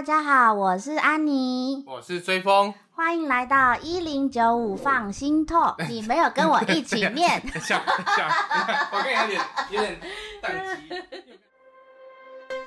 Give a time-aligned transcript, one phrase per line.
[0.00, 5.74] 大家好，我是安妮，我是追风，欢迎来到一零九五放心透。
[5.90, 7.78] 你没有跟我一起念， 想
[8.16, 8.26] 想，
[8.92, 10.00] 我跟你有点有点
[10.42, 11.02] 宕机。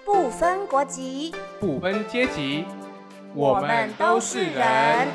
[0.05, 2.67] 不分国籍，不分阶级，
[3.33, 5.07] 我们都是人。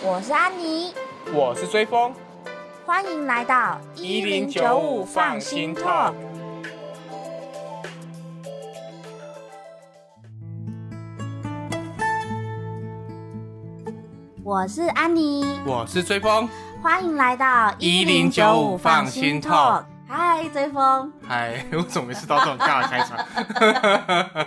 [0.00, 0.94] 我是安妮，
[1.32, 2.14] 我是追风，
[2.86, 6.14] 欢迎来到一零九五放心透。
[14.46, 16.48] 我是安妮，我是追风，
[16.80, 19.82] 欢迎来到一零九五放心 talk。
[20.06, 24.46] 嗨，追风，嗨， 我怎么没吃到这种尬的开场？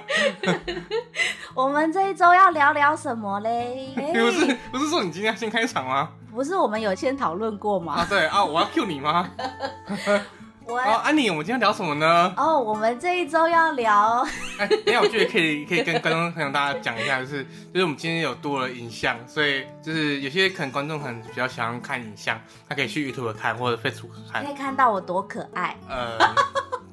[1.54, 3.92] 我们这一周要聊聊什么嘞？
[4.16, 6.08] 不是不是说你今天要先开场吗？
[6.34, 7.96] 不是，我们有先讨论过吗？
[8.00, 9.30] 啊，对啊，我要 Q 你吗？
[10.78, 12.34] 哦，安妮，我们今天聊什么呢？
[12.38, 14.26] 哦，我们这一周要聊。
[14.60, 17.44] 哎，等下我觉得可以可以跟观众朋友大家讲一下，就是
[17.74, 25.76] 就是我们今天有多了影像，所以就是有些可能观众可能比较喜欢看影像，他可以去 YouTube 看或者 Facebook 看，可以看到我多可爱。
[25.88, 26.18] 呃，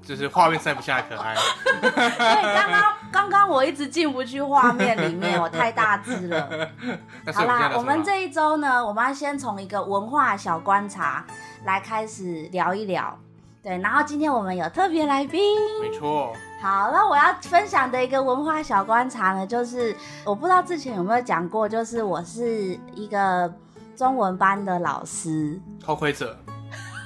[0.03, 1.35] 就是画面塞不下可爱。
[1.81, 6.71] 对，刚刚刚刚我一直进不去画面里面，我太大只了。
[7.35, 11.25] 好啦，我们这一周呢，我们要先从一个文化小观察
[11.65, 13.19] 来开始聊一聊。
[13.67, 16.33] 对，然后今天我们有特别来宾，没错。
[16.63, 19.93] 好，那我要分享的一个文化小观察呢，就是
[20.25, 23.53] 我不知道之前有没有讲过，就是我是一个
[23.97, 26.39] 中文班的老师，偷窥者。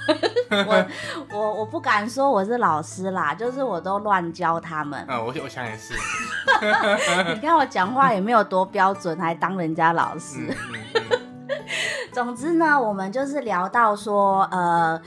[0.51, 0.85] 我
[1.31, 5.03] 我我不敢说我是老师啦，就是我都乱教他们。
[5.09, 5.95] 嗯，我我想也是。
[7.33, 10.55] 你看我讲话也没有多标准，还当人家老师。
[12.13, 15.01] 总之呢，我们就是聊到说，呃。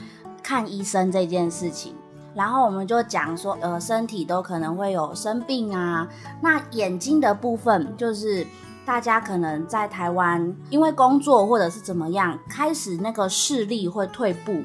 [0.45, 1.95] 看医生这件事情，
[2.35, 6.07] 然后我们就讲说，呃，身体都可能会有生病啊。
[6.39, 8.45] 那眼睛的部分，就是
[8.85, 14.61] 大家可能在台湾因为工作或者是怎么样，开始那个视力会退步，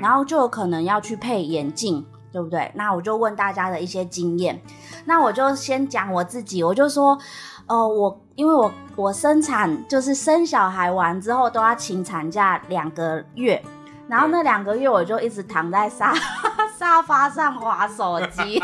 [0.00, 2.70] 然后就有可能要去配眼镜，对不对？
[2.72, 4.62] 那我就问大家的一些经验。
[5.04, 7.18] 那我就先讲我自己，我就说，
[7.66, 13.60] 呃，我因为我我生产就是生小孩完之后都要请产假两个月。
[14.08, 16.14] 然后那两个月我就一直躺在沙
[16.78, 18.62] 沙发上划手机。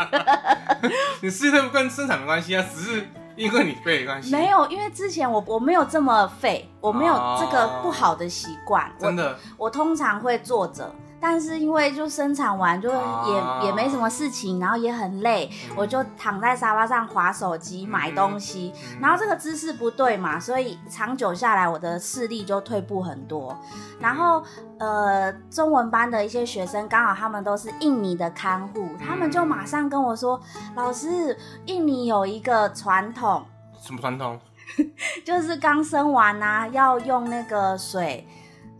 [1.21, 4.31] 你是不跟生产没关系啊，只是因为你废关系。
[4.31, 8.91] 没有，因为之前我我没有这么废，我没有这个不好的习惯。
[8.99, 10.93] 真的，我通常会坐着。
[11.23, 23.55] 但是因为就生产完就也也没什么事情，然后也很累，我就躺在沙发上划手机买东西，然后这个姿势不对嘛，所以长久下来我的视力就退步很多。
[23.99, 24.43] 然后
[24.81, 30.41] 呃，中文班的一些学生刚好他们都是印尼的看护，他们就马上跟我说
[30.75, 31.37] ：“老师，
[31.67, 33.45] 印尼有一个传统，
[33.79, 34.39] 什么传统？
[35.23, 38.27] 就是刚生完呐，要用那个水。”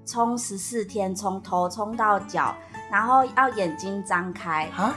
[0.03, 2.53] 冲十四天，从头冲到脚，
[2.91, 4.94] 然后要眼睛张开啊！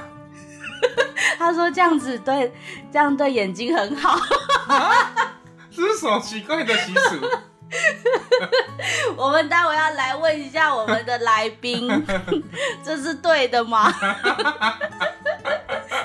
[1.38, 2.52] 他说这样子对，
[2.90, 4.18] 这样对眼睛很好。
[5.70, 7.20] 这是什么奇怪的习俗？
[9.16, 11.88] 我们待会要来问一下我们的来宾，
[12.84, 13.92] 这是对的吗？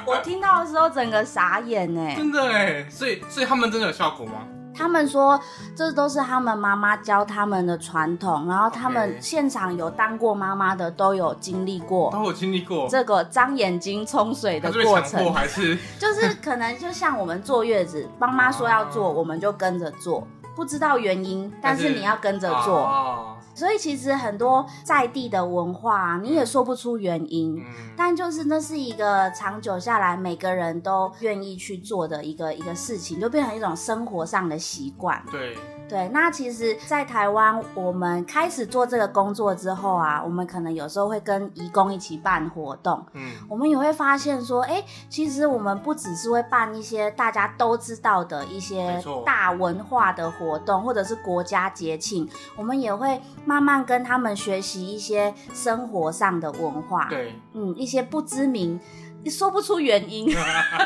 [0.05, 2.15] 我听到的时候整个傻眼哎！
[2.15, 4.33] 真的哎，所以所以他们真的有效果吗？
[4.75, 5.37] 他们说，
[5.75, 20.25] 这都是他们妈妈教他们的传统，然后他们现场有当过妈妈的都有经历过，都有经历过这个张眼睛冲水的过程，还是就是可能就像我们坐月子，妈妈说要做，我们就跟着做，
[20.59, 23.37] 不知道原因，但是你要跟着做。
[23.55, 27.63] 所以其实很多在地的文化，你也说不出原因，
[27.95, 35.23] 但就是那是一个长久下来每个人都愿意去做的一个一个事情，就变成一种生活上的习惯。
[35.31, 35.57] 对。
[35.89, 43.03] 对，那其实，在台湾，我们开始做这个工作之后啊，我们可能有时候会跟义工一起办活动。
[43.13, 57.07] 嗯，我们也会发现说，哎，其实我们不只是会办一些大家都知道的一些大文化的活动，或者是国家节庆，我们也会慢慢跟他们学习一些生活上的文化。
[57.09, 58.79] 对，嗯，一些不知名。
[59.23, 60.33] 你说不出原因，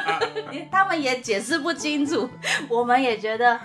[0.72, 2.28] 他们也解释不清楚，
[2.68, 3.62] 我们也觉得啊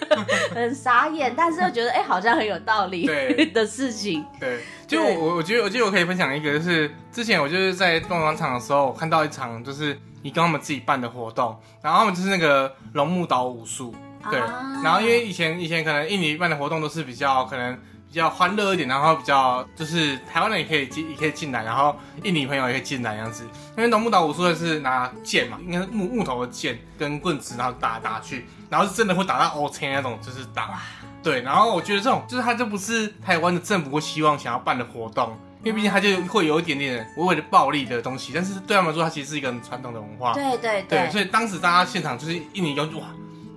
[0.54, 3.06] 很傻眼，但是又觉得哎好像很有道理
[3.52, 4.24] 的事情。
[4.38, 13.94] 对，就我我觉得我觉得我可以分享一个，就是之前我就是在动广场的时候，看到一场就是你跟他们自己办的活动，然后他们就是那个龙目岛武术，
[14.30, 14.38] 对，
[14.84, 17.76] 然后因为以前以前可能印尼办的活动都是比较可能。
[18.16, 23.44] 比较欢乐一点，然后比较就是台湾人也可以进，也可以进来，然后印尼朋友也可以进来这样子。
[23.76, 30.80] 因为农牧岛武术的是拿剑嘛，应该是木木头的剑跟棍子，然后打打去，然后是真的会打到 O 千那种，就是打。
[31.22, 40.32] 对，然后我觉得这种就是它这不是台湾的政府会希望想要办的活动，因为毕竟它就会有一点点微微的暴力的东西，但是对他们来说，它其实是一个很传统的文化。
[40.32, 43.04] 对对对，所以当时大家现场就是印尼游哇。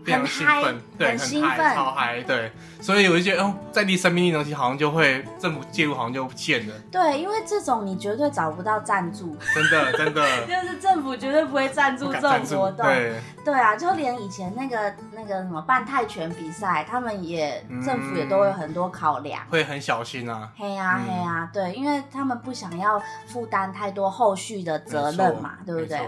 [0.09, 2.51] 非常兴奋，对，很嗨，超嗨，对，
[2.81, 6.73] 所以我就觉得，哦，在地生命力东西好像就会政府介入，好像就不见了。
[6.91, 12.85] 对，因为这种你绝对找不到赞助，真的，真的， 就是政府绝对不会赞助这种活动。
[12.87, 13.13] 对，
[13.45, 20.49] 对啊，就连以前那个那个什么办泰拳比赛，他们也政府也都有很多考量，会很小心啊。
[20.57, 25.99] 嘿呀嘿呀，对，因为他们不想要负担太多后续的责任嘛，对不对？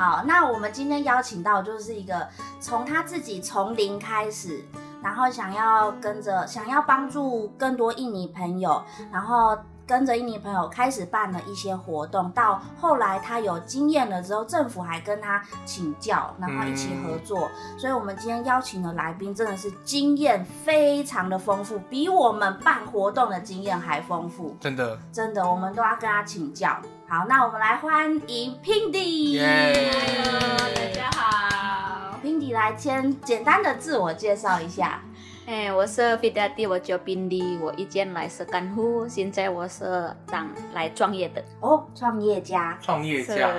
[0.00, 2.26] 好，那我们今天邀请到就是一个
[2.58, 4.64] 从他自己从零开始，
[5.02, 8.82] 然后想要跟着想要帮助更多印尼朋友，
[9.12, 9.54] 然后
[9.86, 17.50] 跟着印尼朋友开始办了一些活动，到后来他有经验了之后，政府还跟他请教，然后一起合作。
[17.76, 24.56] 所以，我们今天邀请的来宾真的是经验非常的丰富，比我们办活动的经验还丰富。
[24.58, 26.80] 真的，真的，我们都要跟他请教。
[27.12, 29.36] 好，那我们来欢迎 Pindy。
[29.36, 32.16] Hello，大家好。
[32.22, 35.02] Pindy 来先简单的自我介绍一下。
[35.44, 41.44] 哎，我是 Pindy，我叫 Pindy，我以前来是干户，现在我是当来创业的。
[41.58, 42.78] 哦，创业家。
[42.80, 43.50] 创业家。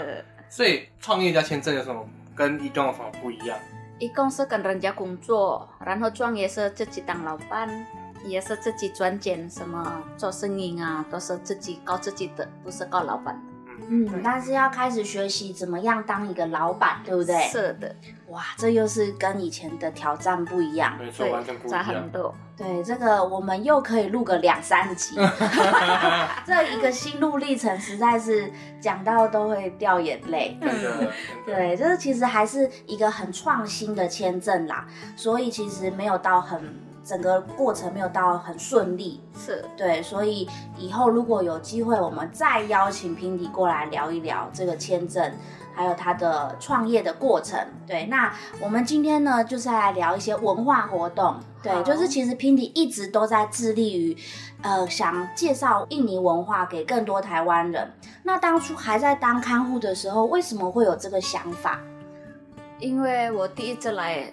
[0.47, 3.59] 所以创业家签证有什么跟义工有什么不一样？
[3.99, 7.67] 一共是跟人家工作，然后创业是自己当老板。
[8.23, 13.41] 也是自己赚钱，什么做生意啊，都是自己搞自己的，不是搞老板的。
[13.89, 17.35] 嗯，但是要开始学习怎么样当一个老板，对不对？
[17.49, 17.93] 是的。
[18.27, 21.83] 哇，这又是跟以前的挑战不一样，没错，完全不一样。
[21.83, 22.33] 很多。
[22.55, 25.15] 对，这个我们又可以录个两三集。
[26.45, 30.57] 这一个心路历程，实在是讲到都会掉眼泪。
[31.45, 36.61] 对，这是其实还是一个很创新的签证啦，所以其实没有到很。
[37.03, 45.33] 整个过程没有到很顺利，是对，所以以后如果有机会，我们再邀请平迪过来聊一聊这个签证，
[45.73, 47.59] 还有他的创业的过程。
[47.87, 48.31] 对，那
[48.61, 51.35] 我们今天呢，就是来聊一些文化活动。
[51.63, 54.17] 对，就是其实平迪一直都在致力于，
[54.61, 57.91] 呃，想介绍印尼文化给更多台湾人。
[58.23, 61.79] 那当初还在当看护的时候，为什么会有这个想法？
[62.79, 64.31] 因为我第一次来。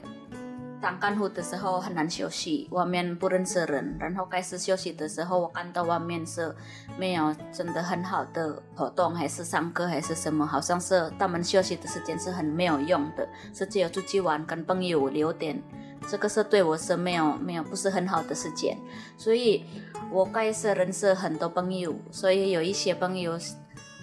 [0.81, 3.97] 当干活的时候很难休息，外面不认识人。
[3.99, 6.55] 然后开始休息的时候，我看到外面是
[6.99, 15.61] 没有真的很好的活动，还是上课还是什么，好像是他们休息的时间是很没有用的，是只有出去玩跟朋友聊天。
[16.09, 18.79] 这个是对我是没有没有不是很好的时间，
[19.17, 19.65] 所以
[20.13, 23.37] 我开始认识很多朋友，所以有一些朋友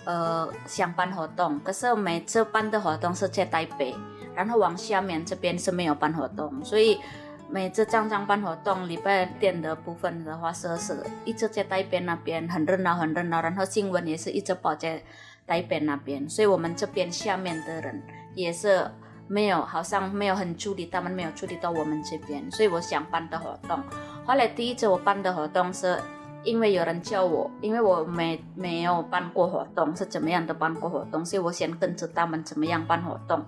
[0.06, 3.96] 呃想办活动，可是每次办的活动是在台北。
[4.36, 7.00] 然后往下面这边是没有办活动，所以
[7.50, 10.94] 每次这样办活动，礼拜天的部分的话是是
[11.24, 15.02] 一直在台北那边很热闹很热闹，然后新闻也是一直报在
[15.48, 18.04] 台北那边，所以我们这边下面的人
[18.34, 18.92] 也是
[19.30, 23.82] 没有，好像没有很注意，他们没有注意到我们这边，所以我想办的活动。
[24.26, 25.98] 后来第一次我办的活动是
[26.46, 33.44] 因为有人叫我，因为我没没有办过活动，是怎么样的办过活动，所以我先跟着他们怎么样办活动。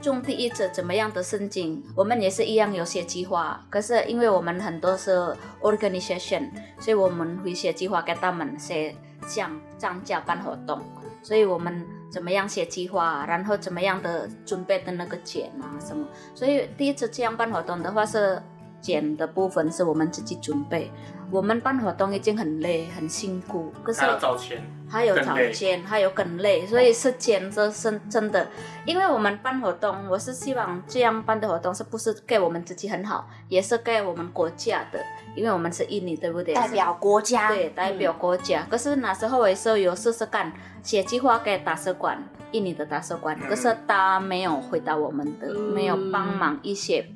[0.00, 3.64] 种第一次怎么样的申请，我们也是一样有写计划。
[3.70, 5.16] 可是因为我们很多是
[5.60, 6.50] organization，
[6.80, 8.94] 所以我们会写计划给他们写
[9.26, 10.82] 像涨价办活动。
[11.22, 16.04] 所以我们怎么样写计划，然后怎么样的准备的那个钱啊什么。
[16.34, 18.42] 所以第一次这样办活动的话是。
[18.82, 20.90] 剪的部分是我们自己准备，
[21.32, 28.46] 我们办活动已经很累很辛苦，可是还有找钱，还有找钱，还有更累，所以是钱这是真的，
[28.84, 35.00] 因为我们办活动，我是希望这样办的活动是不是给我们自己很好，也是给我们国家的，
[35.34, 36.54] 因为我们是印尼，对不对？
[36.54, 38.66] 代表国家，对，代表国家。
[38.70, 47.06] 可是那时候我也是有试试看写计划给大使馆，印尼的大使馆，可是他没有回答我们的，没有帮忙一些。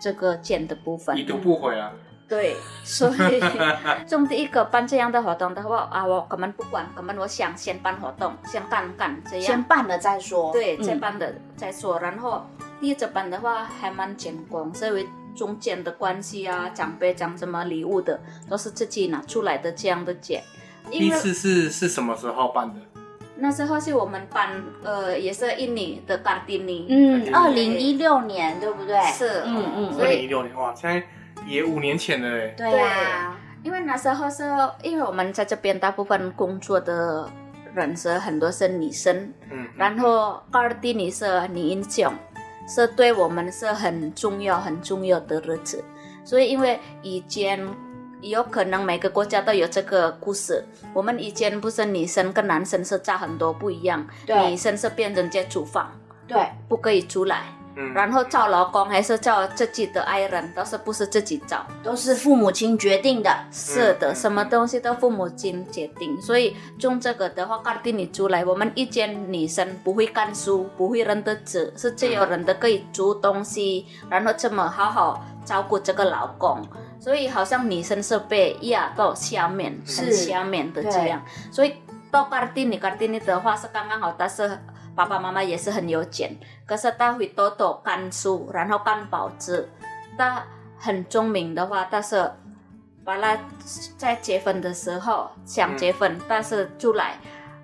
[0.00, 1.90] 这个建的部分，已读不回啊。
[2.28, 3.40] 对， 所以
[4.06, 10.52] 从第一个办这样的活动的话啊，我根本不管，根本我想先办活动，先干干这样，先办了再说。
[10.52, 11.98] 对，再办的再说。
[12.00, 12.44] 然后
[12.80, 20.42] 第一次办的话还蛮成功，因为中间的关系啊，长辈讲什么礼物的，都是自己拿出来的这样的钱。
[20.90, 22.80] 第一次是是什么时候办的？
[23.36, 28.96] 那时候是我们班，呃，也是印尼的卡迪尼，嗯，二零一六年，对不对？
[29.12, 31.04] 是，嗯嗯，二零一六年，哇，现在
[31.46, 32.54] 也五年前了嘞。
[32.56, 34.44] 对呀，因为那时候是
[34.82, 37.28] 因为我们在这边大部分工作的
[37.74, 42.12] 人是很多是女生，嗯，然后高尔蒂尼是女英雄，
[42.68, 45.84] 是对我们是很重要很重要的日子。
[46.24, 47.60] 所以因为以前
[48.22, 55.92] 有可能每个国家都有这个故事，我们以前不是女生跟男生是差很多不一样，对女生是变成在厨房，
[56.26, 57.42] 对，不可以出来，
[57.76, 61.66] 嗯然后找老公还是找自己的爱人，都是不是自己找。
[61.82, 63.30] 都是父母亲决定的。
[63.50, 76.60] 是的，嗯什么东西都父母亲决定，所以种这个的话，告诉你出来，我们一间女生不会看书，不会认得字，是只有人的可以租东西，然后这么好好照顾这个老公，
[77.00, 81.74] 所以好像女生是被压到下面，很是下面的这样，所以
[82.10, 84.58] 到告诉你，告诉你的话是刚刚好，但是。
[84.94, 86.36] 爸爸妈妈也是很有钱，
[86.66, 89.68] 可是他会多多看书，然后看报纸。
[90.16, 90.44] 他
[90.78, 92.30] 很聪明的话，但是
[93.04, 93.36] 把他
[93.96, 97.18] 在结婚的时候想结婚，但是出来，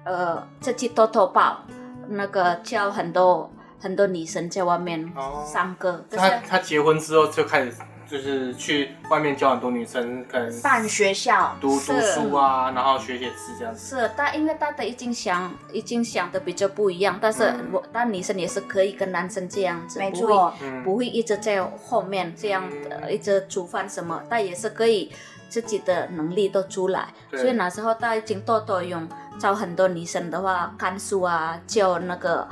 [0.04, 1.60] 呃，自己偷偷跑，
[2.08, 3.49] 那个叫很多
[3.80, 7.72] 很多女生在外面哦上课，他他结婚之后就开始
[8.11, 13.97] 就是去外面教很多女生，可能办学校，读读书啊，然后学写字这样子。
[13.97, 17.69] 是，但因为大家已经想已经想的比较不一样，但是嗯。
[17.73, 20.52] 我但女生也是可以跟男生这样子，没不会
[20.83, 25.12] 不会一直在后面这样的一直煮饭什么，但也是可以
[25.49, 27.07] 自己的能力都出来。
[27.31, 32.49] 所以那时候他已经多多用找很多女生的话看书啊，教那个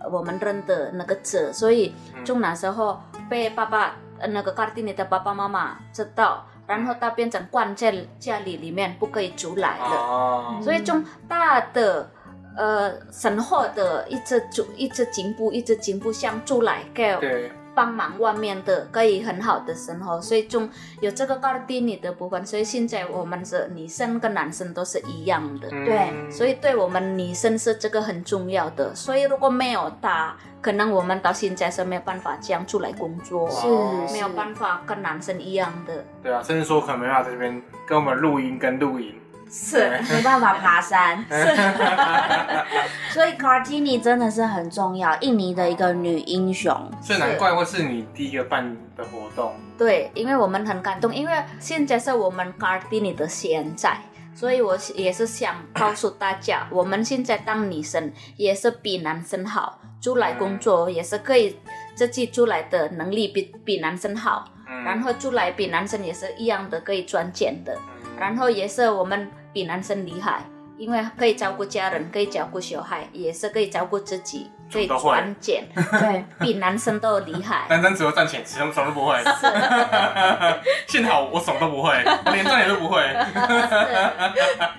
[0.00, 2.22] 呃我们认的那个字，所以嗯。
[2.24, 3.00] 就那时候
[3.30, 9.96] 被爸爸呃那个卡蒂尼的爸爸妈妈知道，然后他变成关在家里里面不可以出来了。
[9.96, 12.10] 哦，所以从大的
[12.56, 20.68] 呃生活的一直进一直进步，一直进步，像出来给对，帮忙外面的可以很好的生活，所以中
[21.00, 25.68] 有这个高蒂尼的部分，所以现在我们是女生跟男生都是一样的。
[25.70, 36.04] 嗯对所以对我们女生是这个很重要的，所以如果没有他，可能我们到现在是没有办法这样出来工作，是哦没有办法跟男生一样的。
[36.20, 39.14] 对啊，甚至说可能没办法在这边跟我们录音跟录影。
[39.50, 41.24] 是没办法爬山，
[43.10, 46.72] 所以 Cartini 真的是很重要，印尼的一个女英雄。
[47.00, 49.54] 所以难怪会是你第一个办的活动。
[49.76, 53.98] 对，因为我们很感动，因为现在是我们 Gardini 的现在，
[54.34, 61.56] 所以我也是想告诉大家，我们现在当女生也是比男生好，出来工作也是可以
[61.94, 67.74] 自己出来的能力比比男生好，嗯然后出来比男生也是一样的可以赚钱的，
[68.04, 70.44] 嗯然后也是我们比男生厉害。
[70.76, 77.66] 因为可以照顾家人，可以照顾小孩，也是可以照顾自己，可以都会赚钱，对，比男生都厉害。
[77.68, 79.16] 男生只会赚钱，其他什么都不会。
[80.86, 81.90] 幸好我什么都不会，
[82.24, 83.02] 我连赚钱都不会，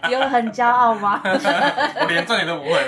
[0.09, 1.21] 有很骄傲吗？
[1.25, 2.79] 我连赚钱都不会。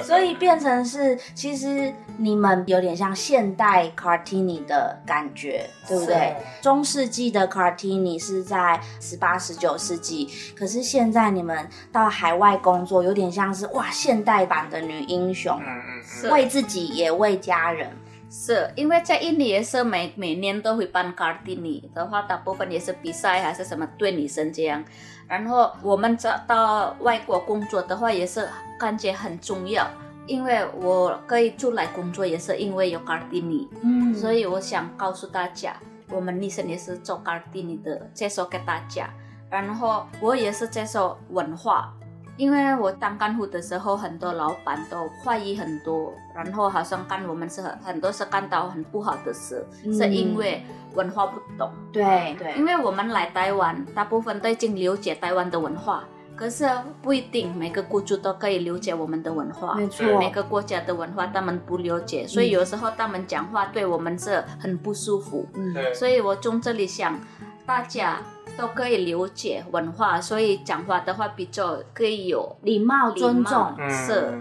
[0.00, 6.34] 所以变成是，其实你们有点像现代 Cartini 的感觉，对不对？
[6.60, 17.90] 中世纪的 Cartini 是在十八、十九世纪，可是现在你们到海外工作，有点像是哇现代版的女英雄，嗯嗯为自己也为家人。
[18.28, 24.84] 是因为在印尼也是每每年都会办卡丁尼的话，大部分也是比赛还是什么对女生这样。
[25.28, 28.48] 然后我们找到外国工作的话，也是
[28.80, 29.88] 感觉很重要，
[30.26, 35.76] 因为我可以出来工作也是因为有卡丁尼，嗯所以我想告诉大家，
[36.10, 39.08] 我们女生也是做卡丁尼的，介绍给大家。
[39.48, 41.94] 然后我也是介绍文化，
[42.36, 50.62] 因为我当干部的时候，很多老板都怀疑很多，然后好像干我们是很很多是干到很不好的事，嗯是因为
[50.94, 51.70] 文化不懂。
[51.92, 56.04] 对对因，为我们来台湾，大部分都已经了解台湾的文化，
[56.36, 56.68] 可是
[57.00, 59.74] 不一定每个雇主都可以了解我们的文化。
[59.74, 65.46] 没错，每个国家的文化他们不了解，所以有时候他们讲话对我们是很不舒服。
[65.54, 67.18] 嗯，所以我从这里想，
[67.66, 68.22] 大家
[68.56, 74.32] 都可以了解文化，所以讲话的话比较可以有礼貌尊重是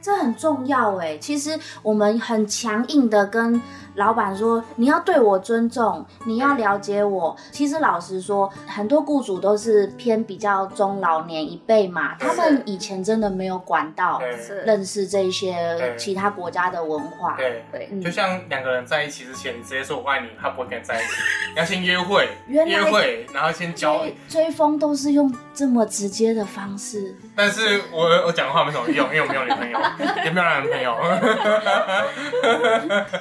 [0.00, 1.18] 这很重要哎。
[1.18, 3.60] 其实我们很强硬的跟
[3.96, 7.36] 老板说，你要对我尊重，你要了解我。
[7.50, 14.22] 其实老实说，很多雇主都是偏比较中老年一辈嘛，他们以前真的没有管到
[14.64, 17.36] 认识这些其他国家的文化。
[17.36, 17.62] 对。
[17.70, 21.12] 对嗯就像两个人在一起之前，你直接说我爱你，他不会跟你在一起。
[21.52, 22.26] 你要先约会，
[22.66, 23.98] 原来约会，然后先交。
[23.98, 29.78] 追追风都是用这么直接的方式，但是我我讲的话没什么用，因为我没有女朋友，
[30.24, 30.96] 也没有男朋友。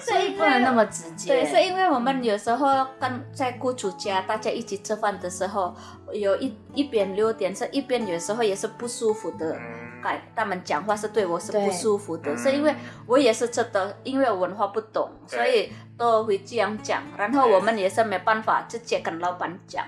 [0.01, 1.29] 所以不能那么直接。
[1.29, 5.75] 对，是因为我们有时候跟在雇主家大家一起吃饭的时候，
[6.11, 9.55] 有一一边留点，这一边有时候也是不舒服的。
[10.01, 12.73] 改他们讲话是对我是不舒服的，是因为
[13.05, 17.03] 我也是真的，因为文化不懂，所以都会这样讲。
[17.17, 19.85] 然后我们也是没办法直接跟老板讲，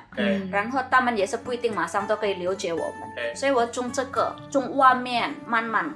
[0.52, 3.36] 然后他们也是不一定马上都可以了解我们。
[3.36, 5.92] 所以我从这个从外面慢慢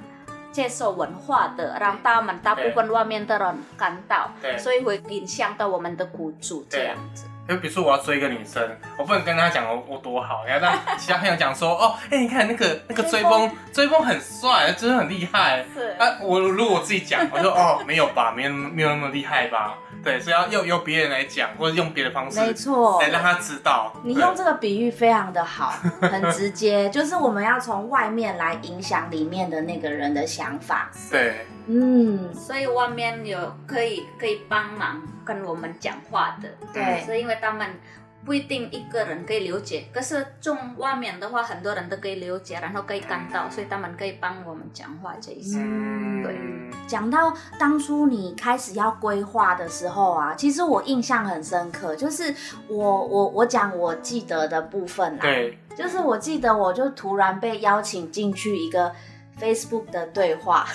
[0.50, 7.26] 接受文化的，让他们大部分外面的人感到，所以会影响到我们的雇主这样子。
[7.48, 8.62] 就比如说我要追一个女生，
[8.98, 15.64] 我不能跟她讲我我多好，要让其他朋友讲说哦，哎，你看那个那个追风追风很帅，真的很厉害。
[15.74, 19.74] 是啊，我如果我自己讲，我说哦，没有吧，没有没有那么厉害吧？
[20.04, 23.92] 对，所以要用由别人来讲，或者用别的方式，没错，来让他知道。
[24.04, 30.90] 你用这个比喻非常的好， 很直接，就是我们要从外面来影响里面的那个人的想法。
[31.10, 31.46] 对。
[31.66, 37.68] 嗯，所以外面有可以可以帮忙跟我们讲话的，对，是因为他们
[38.24, 45.58] 不一定一个人可以了解，可是从外面的话，很多人都可以了解，然后可以看到，所以他们可以帮我们讲话这一些。
[45.58, 46.22] 嗯。
[46.22, 46.38] 对，
[46.86, 52.34] 讲到当初你开始要规划的时候啊，其实我印象很深刻，就是
[52.68, 58.92] 我我我讲我记得的部分啦，对，就是我记得我就突然被邀请进去一个。
[59.40, 60.66] Facebook 的对话，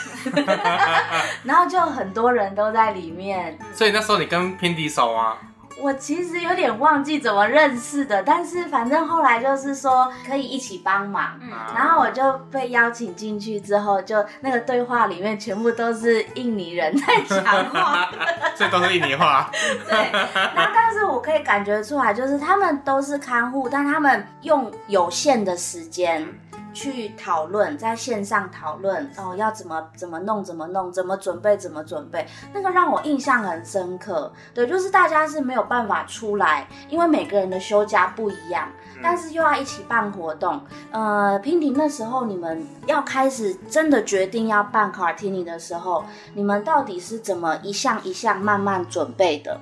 [1.44, 3.58] 然后就很多人都在里面。
[3.74, 5.38] 所以那时候你跟偏敌熟吗？
[5.80, 11.40] 我其实有点忘记怎么认识的，但是反正后来就是说可以一起帮忙，
[11.74, 18.12] 然后我就被邀请进去之后，就那个对话里面全部都是印尼人在讲话，
[18.56, 19.50] 这都是印尼话。
[19.90, 20.12] 对，
[20.54, 26.28] 然后但是我可以感觉出来，就是他们都是看护，但他们用有限的时间。
[26.74, 34.32] 去讨论，在线上讨论哦，要怎么怎么弄，怎么弄，怎么准备，怎么准备，那个让我印象很深刻。
[34.54, 38.70] 对，就是大家是没有办法出来，因为每个人的休假不一样，
[39.04, 40.62] 但是又要一起办活动。
[40.92, 49.60] 呃，平平那时候你们要开始真的决定要办 i n i 的时候，你们到底是怎么一项一项慢慢准备的？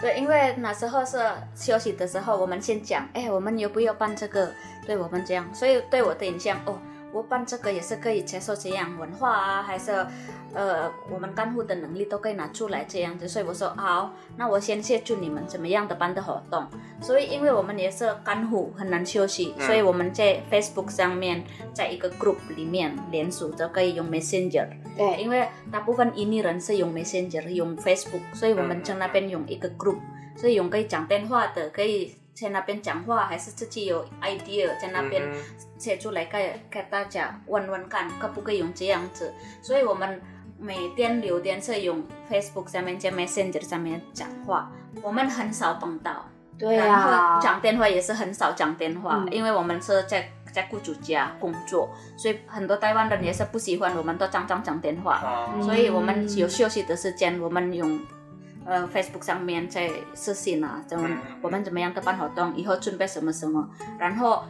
[0.00, 1.18] 对，因为那时候是
[1.54, 4.50] 休息的时候，我们先讲，哎，我们要不要办这个？
[4.90, 6.76] 对我们这样，所以对我的印象，哦，
[7.12, 9.92] 我办这个也是可以接受这样文化啊，还是，
[10.52, 13.28] 呃，我们干护的能力都可以拿出来这样子。
[13.28, 16.66] 所以我说好，那我先协助你们怎么样的办的活动。
[17.00, 24.66] 所以因为我们也是干护，很难休息，所以我们在 Facebook 上面，在一个 group 里面联署都可以用 Messenger。
[24.96, 30.00] 对，因为大部分印尼人是用 Messenger，用 Facebook，所以我们在那边用一个 group，
[30.36, 32.16] 所以用可以讲电话的，可以。
[32.32, 35.22] 在那边讲话，还是自己有 idea 在那边
[35.76, 39.32] 写出来给给大家问问看，可不可以用这样子？
[39.60, 40.20] 所以我们
[40.58, 44.70] 每天留电是用 Facebook 上面、在 Messenger 上面讲话，
[45.02, 46.24] 我们很少碰到。
[46.58, 58.00] 对啊，讲电话也是很少讲电话，因为我们是在在雇主家工作，所以很多台湾人也是不喜欢我们都常常讲电话，所以我们有休息的时间，我们用。
[58.66, 61.08] 呃，Facebook 上面在私信啊，怎么
[61.40, 63.68] 我们怎么样的办活动，以后准备什么什么，
[63.98, 64.44] 然后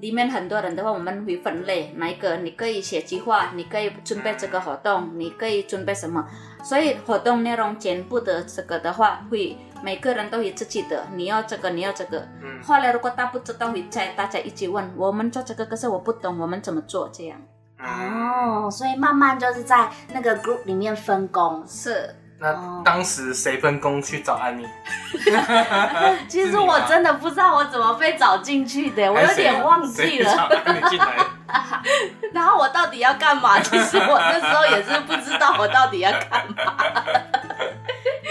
[0.00, 6.26] 里面很多人的话，我们会分类，哪一个你可以写计划，你可以准备这个活动，你可以准备什么，
[6.62, 12.26] 所以活动内容全部的这个的话，会每个人都有自己的，你要这个，你要这个。
[12.62, 17.38] 后来如果他不知道，会再大家一起问，我们做这个，可是我不懂，我们怎么做这样？
[17.78, 22.14] 哦，所以慢慢就是在那个 group 里面分工，是。
[22.42, 24.66] 那当时谁分工去找安妮？
[26.26, 30.48] 其实我真的不知道我怎么被找进去的，我有点忘记了。
[32.32, 33.60] 然后我到底要干嘛？
[33.60, 36.74] 其实我那时候也是不知道我到底要干嘛。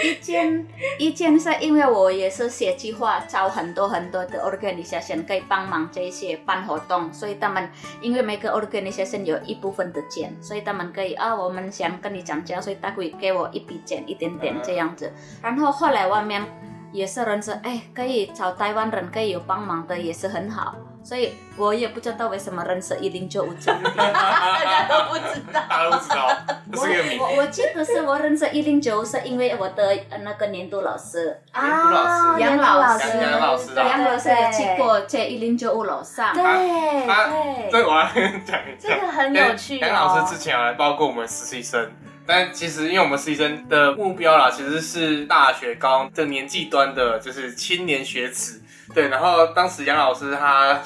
[0.02, 0.66] 一件
[0.98, 15.12] 一件是因为我也是写计划，找很多很多的 organization 可以帮忙这些办活动，所以他们因为每个 organization 有一部分的钱，所以他们可以啊，我们想跟你讲价，所以他会给我一笔钱，一点点这样子。
[15.42, 16.44] 然后后来外面
[16.92, 20.74] 也是认识，哎，可以找台湾人可以有帮忙的，也是很好。
[21.02, 26.28] 所以我也不知道为什么认识一零九五九 大家都不知道，大家都知道，
[26.72, 31.40] 我我我记得是我认识一零九五是因为我的那个年度老师。
[31.52, 38.04] 啊，杨老师，杨老师，杨老师也去过在一零九五楼上，对对，这我要
[38.44, 39.78] 讲一下，这个很有趣。
[39.78, 41.90] 杨老师之前来包括我们实习生，
[42.26, 48.62] 但其实因为我们实习生的目标啦，其实是大学高的年纪端的，就是青年学子。
[48.94, 50.80] 对，然后当时杨老师他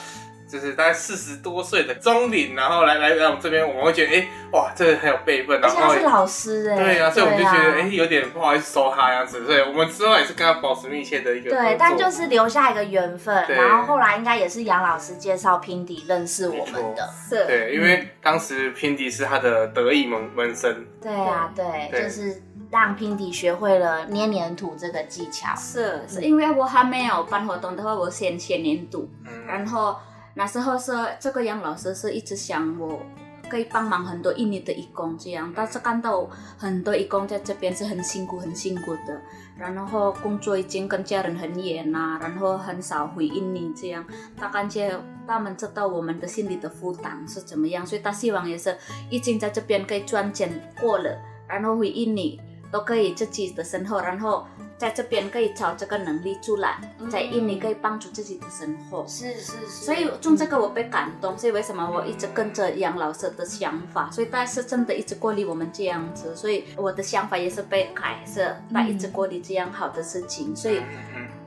[0.47, 22.41] 就是大概四十多岁的中龄，然后来来来我们这边，我们会觉得，哎、哇，这个很有辈分，而然后且他是老师哎，对啊，所以我们就觉得，哎、有点不好意思收他这样子，所以我们之后也是跟他保持密切的一个对，但就是留下一个缘分，然后后来应该也是杨老师介绍拼迪认识我们的，是，对，因为当时拼迪是他的得意门门生，对啊，对，对就是
[22.75, 29.97] 让拼迪学会了捏黏土这个技巧，是是因为我还没有办活动的话，我先写黏土，嗯，然后
[30.35, 33.01] 那时候是这个杨老师是一直想我
[33.49, 39.23] 可以帮忙很多印尼的义工这样，但是看到很多义工在这边是很辛苦很辛苦的，
[39.57, 44.05] 然后工作已经跟家人很远呐、然后很少回印尼这样，
[44.37, 48.77] 他感觉他们知道我们的心理的负担是怎么样，所以他希望也是
[49.11, 52.41] 已经在这边可以赚钱过了，然后回印尼
[52.75, 54.45] 都可以自己的生活，然后
[54.77, 59.07] 在这边可以找这个能力出来，在印尼可以帮助自己的生活。
[59.07, 70.83] 是是是，所以从这个我被感动，所以为什么我一直跟着杨老师的想法，所以他是真的一直鼓励我们这样子，所以我的想法也是被改是他一直鼓励这样好的事情，所以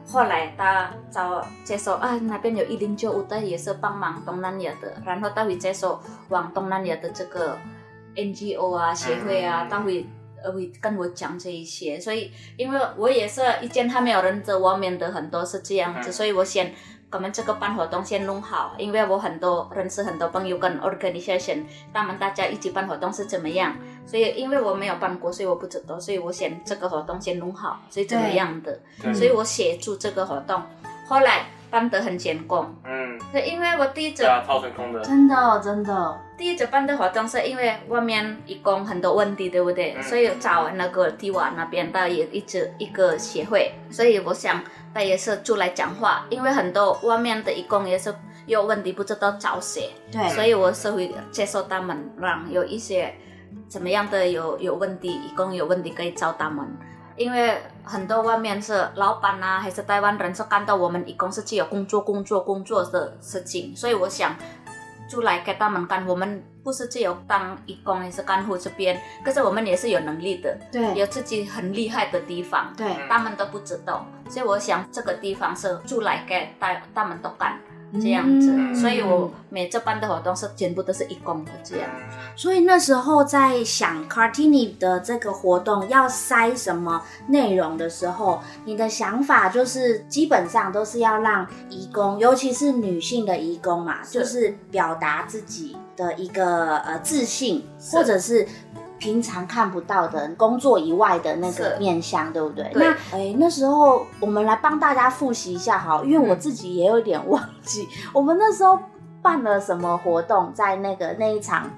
[0.08, 7.58] 后来他找接受啊那边有一零九五的也是帮忙东南亚的，然后他会接受往东南亚的这个
[8.16, 9.70] NGO 啊协会啊，嗯。
[9.70, 10.08] 他会。
[10.48, 16.14] 呃，会跟我讲这一些，所以因为我也是一见他没有认得外面的很多是这样子，嗯。
[16.14, 16.74] 所以我先
[17.12, 28.80] 我们这个办活动先弄好，因为我很多认识很多朋友跟 organization，他们大家一起办活动是怎么样，所以因为我没有办过，所以我不知道，所以我先这个活动先弄好，所以怎么样的，
[29.14, 30.62] 所以我协助这个活动，
[31.08, 39.96] 后来办得很成功，嗯，对，因为我第一次对啊，超成功的，真的真的，第一次办的活动是因为外面义工很多问题，对不对？
[39.98, 44.62] 嗯所以找那个迪瓦那边的也一直一个协会，所以我想
[44.94, 48.14] 他也是出来讲话，因为很多外面的义工也是
[48.46, 53.14] 有问题，不知道找谁，对，所以我是会接受他们，让有一些
[53.68, 56.66] 怎么样的有有问题，义工有问题可以找他们。
[57.16, 64.36] 因为很多外面是老板啊，还是台湾人是看到我们义工是只有工作、工作、工作的事情，所以我想
[65.08, 70.94] 出来给他们干，我们不是只有当义工也是干护这边，可是我们也是有能力的，对。
[70.96, 77.60] 有自己很厉害的地方，对，他们都不知道，所以我想这个地方是出来给大他们都干
[77.94, 81.90] 这样子，嗯所以我每次办的活动是全部都是义工的这样。
[82.36, 98.48] 所以那时候在想 Cartini 的这个活动要塞什么内容的时候，你的想法就是基本上都是要让义工，尤其是女性的义工嘛，是就是表达自己的一个呃自信，或者是。
[99.00, 102.70] 平常看不到的工作以外的那个面相，对不对？
[102.74, 102.88] 对。
[102.88, 108.80] 那哎，那时候我们来帮大家复习一下哈，因为我嗯自己也有点忘记， 我们那时候
[109.22, 111.70] 办了什么活动，在那个那一场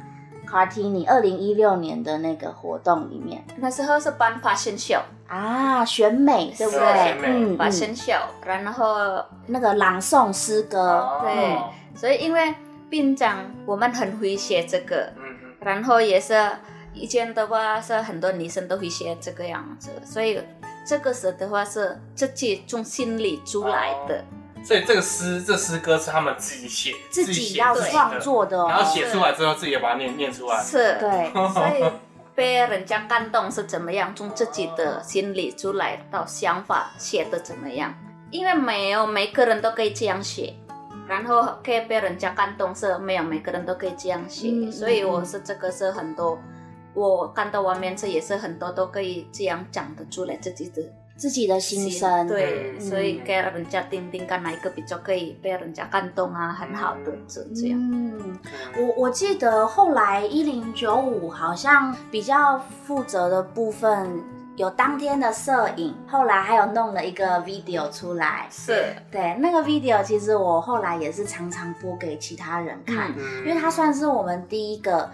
[0.50, 3.44] Cartini 二零一六年的那个活动里面。
[3.58, 7.18] 那时候是办 fashion show，啊，选美对不对？
[7.24, 7.58] 嗯，嗯。
[7.58, 11.20] fashion show，然后那个朗诵诗歌，哦。
[11.22, 11.58] 对。
[11.96, 12.56] 所以因为
[12.90, 16.34] 并长我们很会写这个，嗯嗯然后也是
[17.00, 20.42] 以前的话是很多女生都会写这个样子，所以
[20.86, 24.24] 这个时的话是自己从心里出来的。
[24.64, 30.62] 所以这个诗，这诗歌是他们自己写，自己要创作的哦，然后写出来之后，自己也把它念念出来。
[30.62, 31.90] 是，对，所以
[32.36, 37.94] 被人家感动是怎么样，从自己的心里出来到想法写的怎么样，
[38.32, 40.54] 因为没有每个人都可以这样写。
[41.08, 44.72] 然后可以被人家感动，是没有每个人都可以这样写，嗯。
[44.72, 46.38] 所以我是这个是很多，
[46.94, 50.82] 我看到外面这也是很多都可以这样讲得出来自己的
[51.16, 57.78] 自己的心声，对，嗯所以给人家听听看哪一个比较可以被人家感动啊，很好的这这样。
[57.78, 58.18] 嗯。
[58.18, 58.40] 嗯
[58.78, 64.24] 我我记得后来一零九五好像比较负责的部分
[64.56, 68.48] 有当天的摄影，后来还有弄了一个 video 出来。
[68.50, 75.10] 是，对，那个 video 其实我后来也是常常播给其他人看，嗯因为它算是我们第一个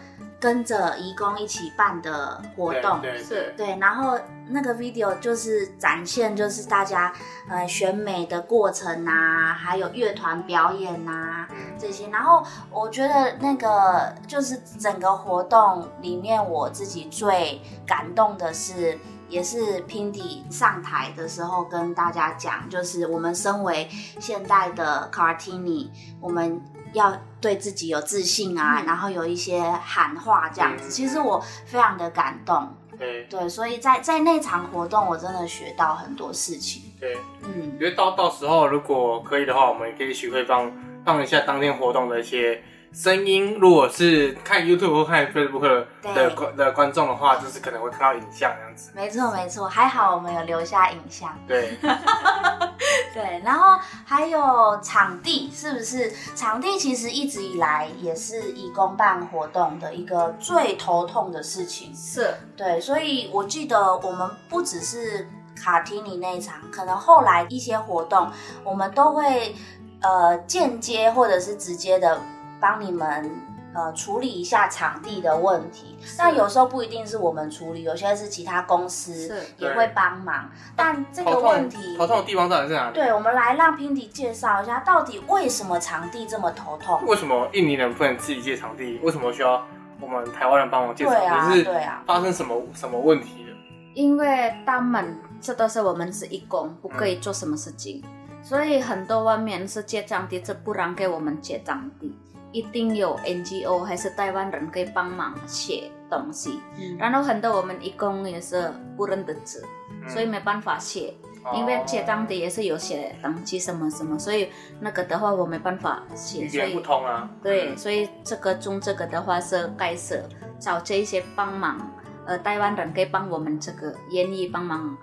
[0.45, 3.01] 跟着义工一起办的活动。
[3.01, 4.15] 对对是对，然后
[4.47, 7.11] 那个 video 就是展现就是大家
[7.49, 12.09] 呃选美的过程啊，还有乐团表演啊嗯这些。
[12.09, 18.99] 然后我觉得那个就是整个活动里面，我自己最感动的是。
[19.27, 25.89] 也是 Pindy 上台的时候跟大家讲，就是我们身为现代的 Cartini，
[26.21, 26.61] 我们
[26.95, 30.87] 要对自己有自信啊，嗯然后有一些喊话这样子。
[30.87, 36.81] 嗯其实我非常的感动，对对，所以在在那场活动，我真的学到很多事情。
[36.99, 40.71] 对，嗯因为到到时候如果可以的话，我们也可以许会放
[41.05, 42.63] 放一下当天活动的一些
[42.95, 43.57] 声音。
[43.59, 48.91] 如果是看 YouTube 或看 Facebook 的观的观众的话，就是可能会看到影像这样子。
[48.95, 51.37] 没错没错，还好我们有留下影像。
[51.45, 51.77] 对，
[53.13, 56.11] 对，然后还有场地，是不是？
[56.35, 61.93] 场地其实一直以来也是以公办活动的一个最头痛的事情。
[61.93, 65.27] 是对，所以我记得我们不只是
[65.61, 68.31] 卡提尼那一场，可能后来一些活动，
[68.63, 69.53] 我们都会
[70.01, 72.19] 呃间接或者是直接的
[72.59, 73.29] 帮你们
[73.73, 75.97] 呃处理一下场地的问题。
[76.17, 80.49] 那有时候不一定是我们处理，有些是其他公司是也会帮忙。
[80.75, 82.93] 但这个头问痛题，头痛的地方到底在哪里？
[82.93, 87.01] 对，我们来让 Pindy 介绍一下，到底为什么场地这么头痛？
[87.05, 88.99] 为什么印尼人不能自己借场地？
[89.03, 89.65] 为什么需要
[89.99, 91.19] 我们台湾人帮忙借场地？
[91.19, 93.55] 对啊，是对啊，发生什么什么问题了？
[93.93, 98.03] 因为他们这都是我们是义工，不可以做什么事情，
[98.43, 102.13] 所以很多外面是借场地，这不让给我们借场地，
[102.55, 106.61] 一定有 NGO 还是台湾人可以帮忙写东西。
[106.79, 109.61] 嗯然后很多我们义工也是不认得字，
[110.01, 111.13] 嗯所以没办法写，
[111.53, 117.29] 因为写当地也是有写登记什么什么，所以那个的话我没办法写，所语言不通啊。
[117.43, 120.23] 对，嗯所以这个中这个的话是该是
[120.57, 121.77] 找这一些帮忙，
[122.25, 124.97] 呃，台湾人可以帮我们这个愿意帮忙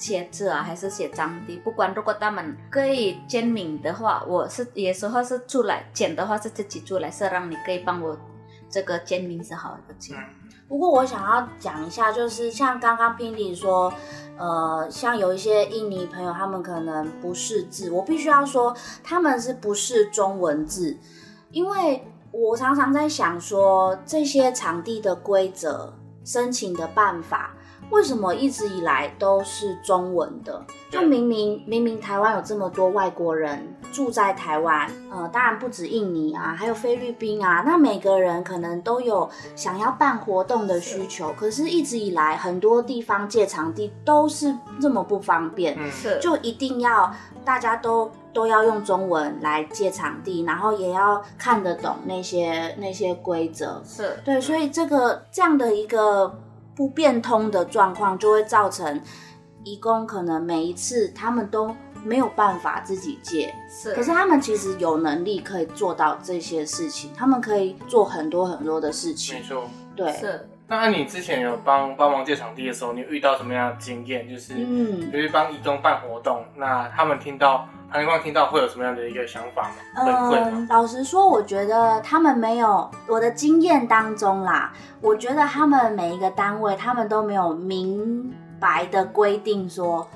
[0.00, 8.18] 写字啊，还是写章的，不管如果他们可以签名的话，我是有时候是出来剪的话是自己出来，是让你可以帮我
[8.70, 9.94] 这个签名是好的
[10.66, 13.92] 不过我想要讲一下，就是像刚刚 Pindy 说，
[14.38, 20.96] 呃，像有一些印尼朋友，他们可能不识字，我必须要说，他们是不识中文字，
[21.50, 25.92] 因为我常常在想说，这些场地的规则、
[26.24, 27.56] 申请的办法，
[27.90, 30.64] 为什么一直以来都是中文的？
[30.90, 45.78] 就明明明明台湾有这么多外国人住在台湾，呃，当然不止印尼啊，还有菲律宾啊，那每个人可能都有想要办活动的需求，可是一直以来很多地方借场地都是这么不方便，
[46.20, 47.12] 就一定要
[47.44, 54.18] 大家都都要用中文来借场地，然后也要看得懂那些那些规则，是。
[54.24, 56.36] 对，所以这个这样的一个
[56.80, 58.98] 不变通的状况，就会造成
[59.64, 69.68] 义工可能每一次他们都没有办法自己借，是，可是他们其实有能力可以做到这些事情，他们可以做很多很多的事情没情，错。
[69.94, 74.26] 对，是那你之前有帮帮忙借场地的时候，你遇到什么样的经验？
[74.26, 75.12] 就是嗯。
[75.12, 79.74] 就是帮义工办活动，那他们听到旁观听到会有什么样的一个想法吗？
[79.96, 90.06] 嗯，老实说，我觉得他们没有我的经验当中啦，我觉得他们每一个单位，他们都没有明白的规定说，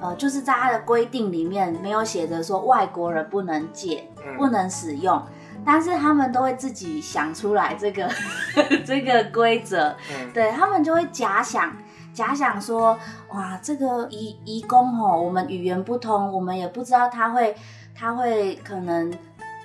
[0.00, 5.20] 呃，就是在他的规定里面没有写着说外国人不能借，嗯不能使用。
[5.66, 8.06] 但是他们都会自己想出来这个
[8.84, 11.74] 这个规则，嗯，对他们就会假想，
[12.14, 12.98] 假想说，
[13.32, 17.54] 哇，这个移移工哦，我们语言不通，我们也不知道他会
[17.94, 19.12] 他会可能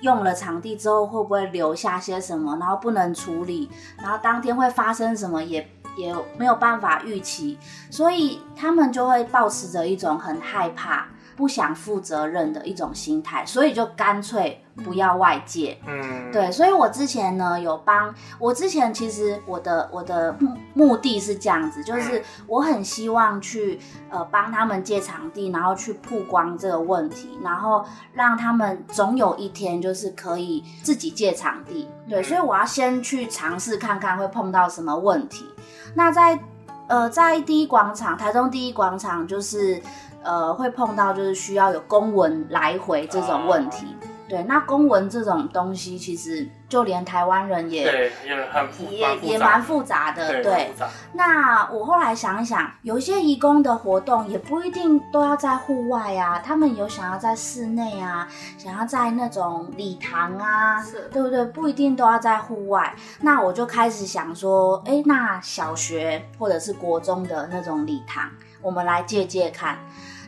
[0.02, 3.70] 用了场地之后会不会留下些什么，然后不能处理，
[4.02, 7.58] 然后当天会发生什么也也没有办法预期，
[7.90, 11.06] 所以他们就会保持着一种很害怕。
[11.40, 15.78] 不想负责任的一种心态，所以就干脆不要外借。
[15.86, 31.88] 嗯，对，所以我之前呢有帮我之前其实我的我的目目的是这样子，就是我很希望去呃帮他们借场地，然后去曝光这个问题，然后让他们总有一天就是可以自己借场地。
[32.06, 35.46] 对，嗯所以我要先去尝试看看会碰到什么问题。
[35.94, 36.38] 那在
[36.86, 39.80] 呃在第一广场，台中第一广场就是
[40.22, 43.96] 呃会碰到就是需要有公文来回这种问题。
[44.28, 50.40] 对，那公文这种东西，其实就连台湾人也对，也很复也也蛮蛮复杂的。
[50.40, 50.72] 对，
[51.14, 61.44] 那我后来想一想，有一些义工的活动也不一定都要在户外啊，他们有想要在室内啊，想要在那种礼堂啊，是对不对？
[61.46, 62.94] 不一定都要在户外。
[63.22, 68.30] 那我就开始想说，哎，那小学或者是国中的那种礼堂，
[68.62, 69.76] 我们来借借看。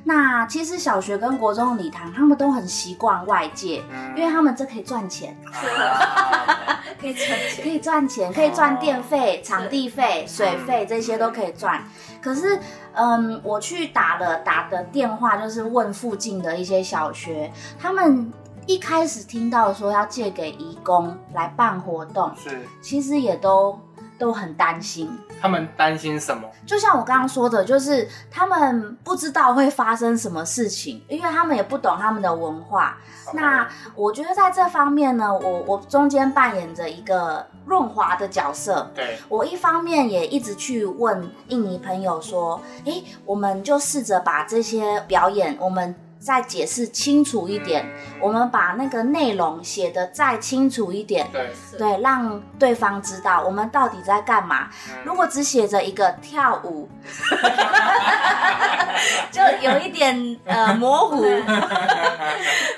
[0.05, 4.15] 那其实小学跟国中的礼堂，他们都很习惯外界，嗯。
[4.17, 5.37] 因为他们这可以赚钱。
[5.45, 11.83] 啊 可以赚钱可以赚钱，可以赚电费、场地费、水费这些都可以赚。
[12.23, 12.57] 可是，
[12.95, 18.33] 嗯，我去打了打的电话，就是问附近的一些小学，他们
[18.67, 22.61] 一开始听到说要借给义工来办活动，是。
[22.81, 23.77] 其实也都
[24.23, 25.11] 都很担心。
[25.41, 26.49] 他们担心什么？
[26.65, 32.97] 就像我刚刚说的，就是他们不知道会发生什么事情，因为他们也不懂他们的文化。
[33.33, 38.89] 那我觉得在这方面呢，我我中间扮演着一个润滑的角色。
[38.95, 45.93] 对，我一方面也一直去问印尼朋友说，诶，我们就试着把这些表演，我们。
[46.25, 47.85] 再解释清楚一点，
[48.21, 54.69] 我们把那个内容写的再清楚一点，对对，让对方知道我们到底在干嘛。
[55.05, 56.89] 如果只写着一个跳舞，
[59.33, 61.27] 就有一点呃模糊。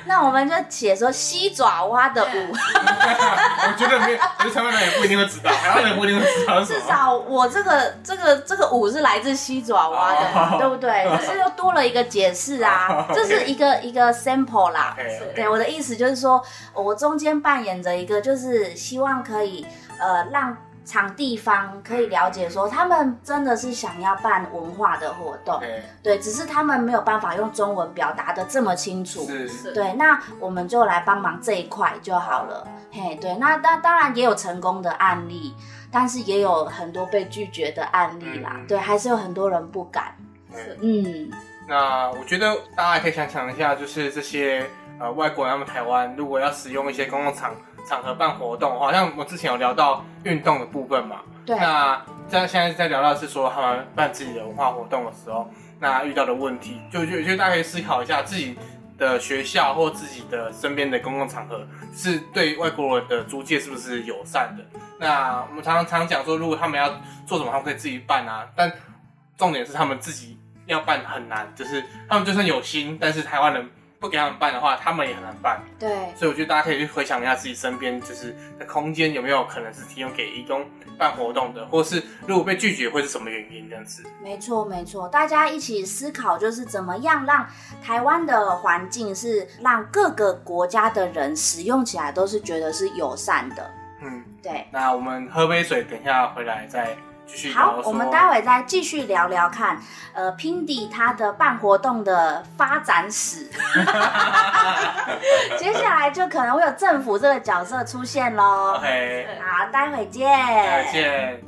[0.07, 2.53] 那我们就写说西爪哇的舞。
[2.53, 6.63] 我觉得没，我觉得台湾人也不一定会知道，台湾人不一定会知道。
[6.63, 11.07] 至少我这个这个这个舞是来自西爪哇的，对不对？
[11.09, 13.34] 可是又多了一个解释啊， 这是。
[13.35, 14.97] 是一个一个 sample 啦，
[15.35, 16.43] 对我的意思就是说，
[16.73, 19.67] 我中间扮演着一个，就是希望可以
[19.99, 25.59] 呃让场地方可以了解说，他们真的是想要办文化的活动，
[26.03, 29.27] 对，只是他们没有办法用中文表达的这么清楚，
[29.73, 35.55] 对，那我们就来帮忙这一块就好了，嘿，对，那当当然也有成功的案例，
[35.91, 40.15] 但是也有很多被拒绝的案例啦，对，还是有很多人不敢，
[40.83, 41.31] 嗯。
[41.67, 44.67] 那我觉得大家也可以想想一下，就是这些
[45.01, 47.55] 呃外国人他们台湾如果要使用一些公共场
[47.89, 51.21] 场合办活动，好像我之前有聊到运动的部分嘛。
[51.47, 51.57] 对。
[51.57, 55.51] 那在现在在聊到是说他们办自己的文化活动的时候，
[55.81, 58.59] 那遇到的问题，就就就大家可以思考一下自己
[58.99, 64.65] 的学校或自己的身边的公共场合是对外国人的租借是不是友善的？
[64.99, 66.89] 那我们常常常讲说，如果他们要
[67.27, 68.71] 做什么，他们可以自己办啊，但
[69.37, 70.39] 重点是他们自己。
[70.67, 73.69] 要办很难，就是他们就算有心，但是台湾人
[74.01, 75.61] 不给他们办的话，他们也很难办。
[75.79, 80.65] 对，所以我觉得大家可以去回想一下自己身边，就是的空间有没有可能是提供给义工
[80.99, 84.03] 办活动的，或是如果被拒绝会是什么原因这样子。
[84.23, 87.47] 没错，没错，大家一起思考，就是怎么样让
[87.83, 93.71] 台湾的环境是让各个国家的人使用起来都是觉得是友善的。
[94.03, 94.67] 嗯，对。
[94.71, 96.95] 那我们喝杯水，等一下回来再。
[97.53, 99.81] 好，我们待会再继续聊聊看，
[100.13, 103.51] 呃，Pindy 他的办活动的发展史。
[105.59, 108.75] 接下来就可能会有政府这个角色出现喽。
[108.77, 110.29] OK，好，待会见。
[110.31, 111.43] 再见。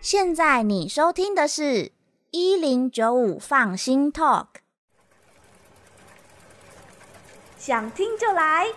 [0.00, 1.92] 现在你收听的是
[2.30, 4.46] 一零九五放心 Talk，
[7.58, 8.68] 想听就来，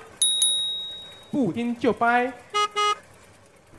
[1.31, 2.33] 不听就掰。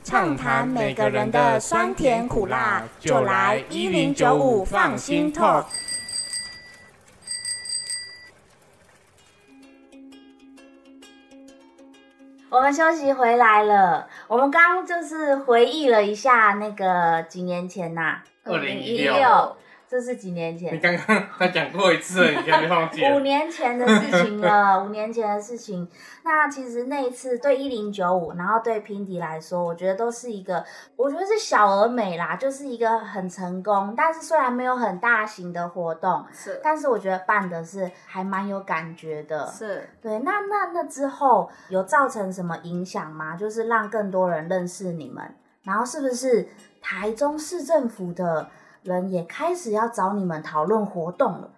[0.03, 5.65] 畅谈每个人的酸甜苦辣，就来一零九五放心 talk。
[12.49, 19.55] 我们休息回来了，我们刚刚就是回忆了一下那个几年前呐，二零一六。
[19.93, 20.73] 这是几年前？
[20.73, 25.87] 你刚刚 才讲过一次，你现在忘记 五年前的事情了，五年前的事情。
[26.23, 33.93] 那其实那一次对一零九五，然后对平迪来说，我觉得都是一个，我觉得是小而美啦，就是一个很成功。
[33.95, 39.45] 但是虽然没有很大型的活动，是，但是我觉得办的是还蛮有感觉的。
[39.45, 40.17] 是对。
[40.21, 43.35] 那那那之后有造成什么影响吗？
[43.35, 45.23] 就是让更多人认识你们，
[45.61, 46.49] 然后是不是
[46.81, 48.49] 台中市政府的？
[48.83, 51.49] 人也开始要找你们讨论活动了，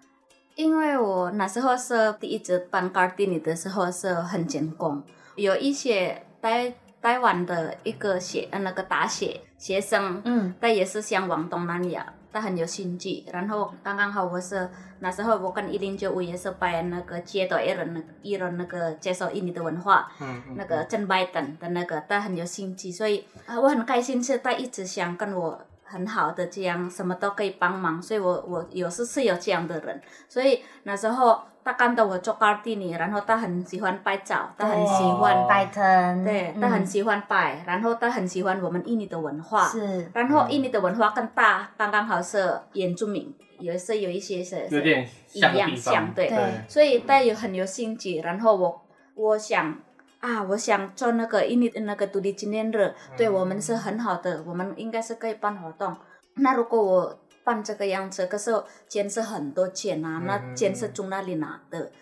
[0.54, 5.02] 因为我那时候是第一次办 Gardini 的时候是很成功，
[5.34, 13.24] 有一些台台湾的一个学那个大学学生，嗯，他也是向往东南亚，他很有兴趣。
[13.32, 14.68] 然后刚刚好我是
[15.00, 25.60] 那时候我跟一零九五也是办那个接待一人一人那个介绍印尼的文化，嗯，那个郑拜等的那个他很有兴趣，所以啊我很开心是他一直想跟我。
[25.88, 46.28] 很好的，这样什么都可以帮忙，所以我我有时是有这样的人，所以那时候他看到我做 d e n 然后他很喜欢拍照，他很喜欢摆摊，对他很喜欢摆，然后他很喜欢我们印尼的文化，是，然后印尼的文化更大刚刚好是原住民，也是有一些是有点一样像，对，
[46.68, 48.82] 所以他有很有兴趣，然后我
[49.14, 49.78] 我想。
[50.20, 55.94] 啊，我想做那个印尼的那个独立纪念日，对我们是很好的，我们应该是可以办活动。
[56.36, 58.50] 那如果我办这个样子，可是
[58.88, 61.92] 钱是很多钱啊，那钱是从哪里拿的？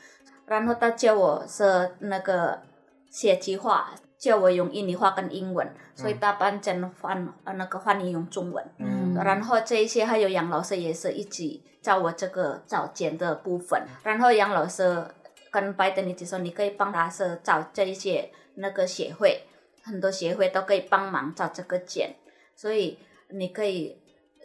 [0.46, 2.62] 然后他叫我是那个
[3.10, 8.64] 写计划，叫我用印尼话跟英文，所以他帮真翻那个翻译用中文。
[8.78, 9.14] 嗯。
[9.16, 15.04] 然后这一些还有杨老师也是一起教我这个找钱的部分，然后杨老师。
[15.54, 19.46] 跟拜登，你就说你可以帮他是找这一些那个协会，
[19.84, 22.16] 很多协会都可以帮忙找这个件，
[22.56, 22.98] 所以
[23.28, 23.96] 你可以，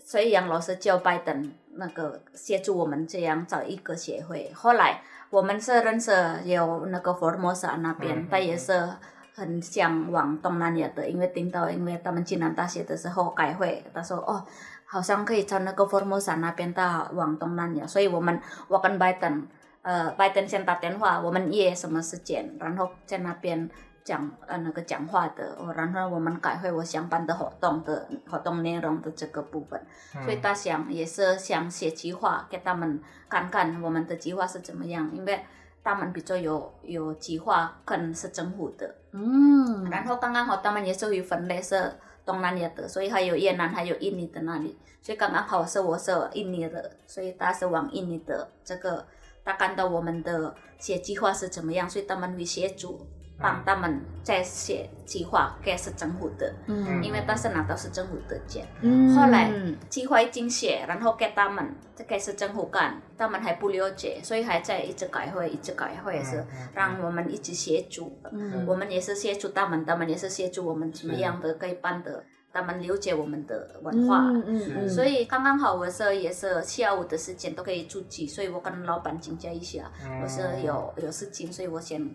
[0.05, 4.51] 所以杨老师叫拜登那个协助我们这样找一个协会。
[4.53, 5.01] 后来
[5.31, 6.11] 我们是认识
[6.45, 8.87] 有那个佛摩萨那边，他也是
[9.33, 14.45] 很向往东南亚的，因为听到因为他们暨南大学的时候开会，他说哦。
[14.91, 19.47] 好像可以从那个佛摩萨那边到往东南亚，所以我们我跟拜登，
[19.81, 23.69] 呃，拜登先打电话，我们约什么时间，然后在那边
[24.03, 29.81] 讲呃那个讲话的，然后我们改会我想办的活动的活动内容的这个部分，
[30.23, 35.43] 所以他想也是想写计划给他们看看我们的计划是怎么样，因为
[35.83, 41.93] 他们比较有有计划跟是政府的，嗯，然后刚刚好他们也属于分类是。
[42.25, 49.03] 东南亚的，所以还有越南，还有印尼的那里，所以刚刚好是我是印尼的，所以他是往印尼的这个，
[49.49, 53.07] 他看到我们的写计划是怎么样，所以他们会协助。
[53.41, 59.49] 帮他们在写计划，该是政府的，嗯，因为当时拿到是政府的钱，嗯，后来
[59.87, 72.21] 计划已经写，然后给他们，这该是政府干，他们还不了解，所以还在一直改会，一直改会是让我们一直协助，嗯，我们也是协助他们，他们也是协助我们怎么样的可以办的，
[72.51, 79.91] 他们了解我们的文化，嗯嗯，所以刚刚好我是也是下午的时间都可以出去，所以我跟老板请假一下，
[80.23, 82.09] 我是有有事情，所以我先。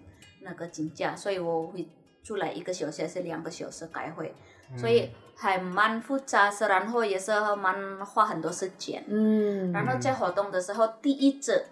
[0.46, 1.88] 那个请假，所以我会
[2.22, 4.34] 出来一个小时还是两个小时开会，
[4.76, 9.02] 所以还蛮复杂，是然后也是蛮花很多时间。
[9.08, 11.64] 嗯，然后在活动的时候，第一次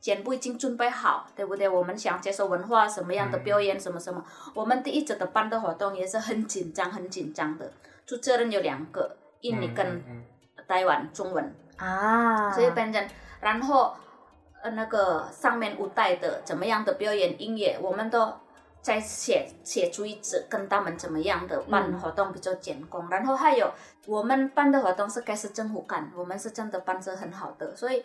[0.00, 1.68] 全部已经准备好，对不对？
[1.68, 7.70] 我们想接受文化什么样的表演，什么什么，我们第一次的办的活动也是很紧张，很紧张的。
[8.06, 10.02] 主持人有两个，印尼跟
[10.68, 11.54] 台湾中文。
[11.76, 13.08] 啊，所以变成
[13.40, 13.94] 然后。
[14.62, 18.32] 呃，那个上面舞台的怎么样的表演音乐，我们都
[18.80, 23.70] 在写写出一支跟他们怎么样的办活动比较简工，然后还有
[24.06, 28.02] 我们办的活动是该是政府干，我们是真的办是很好的，所以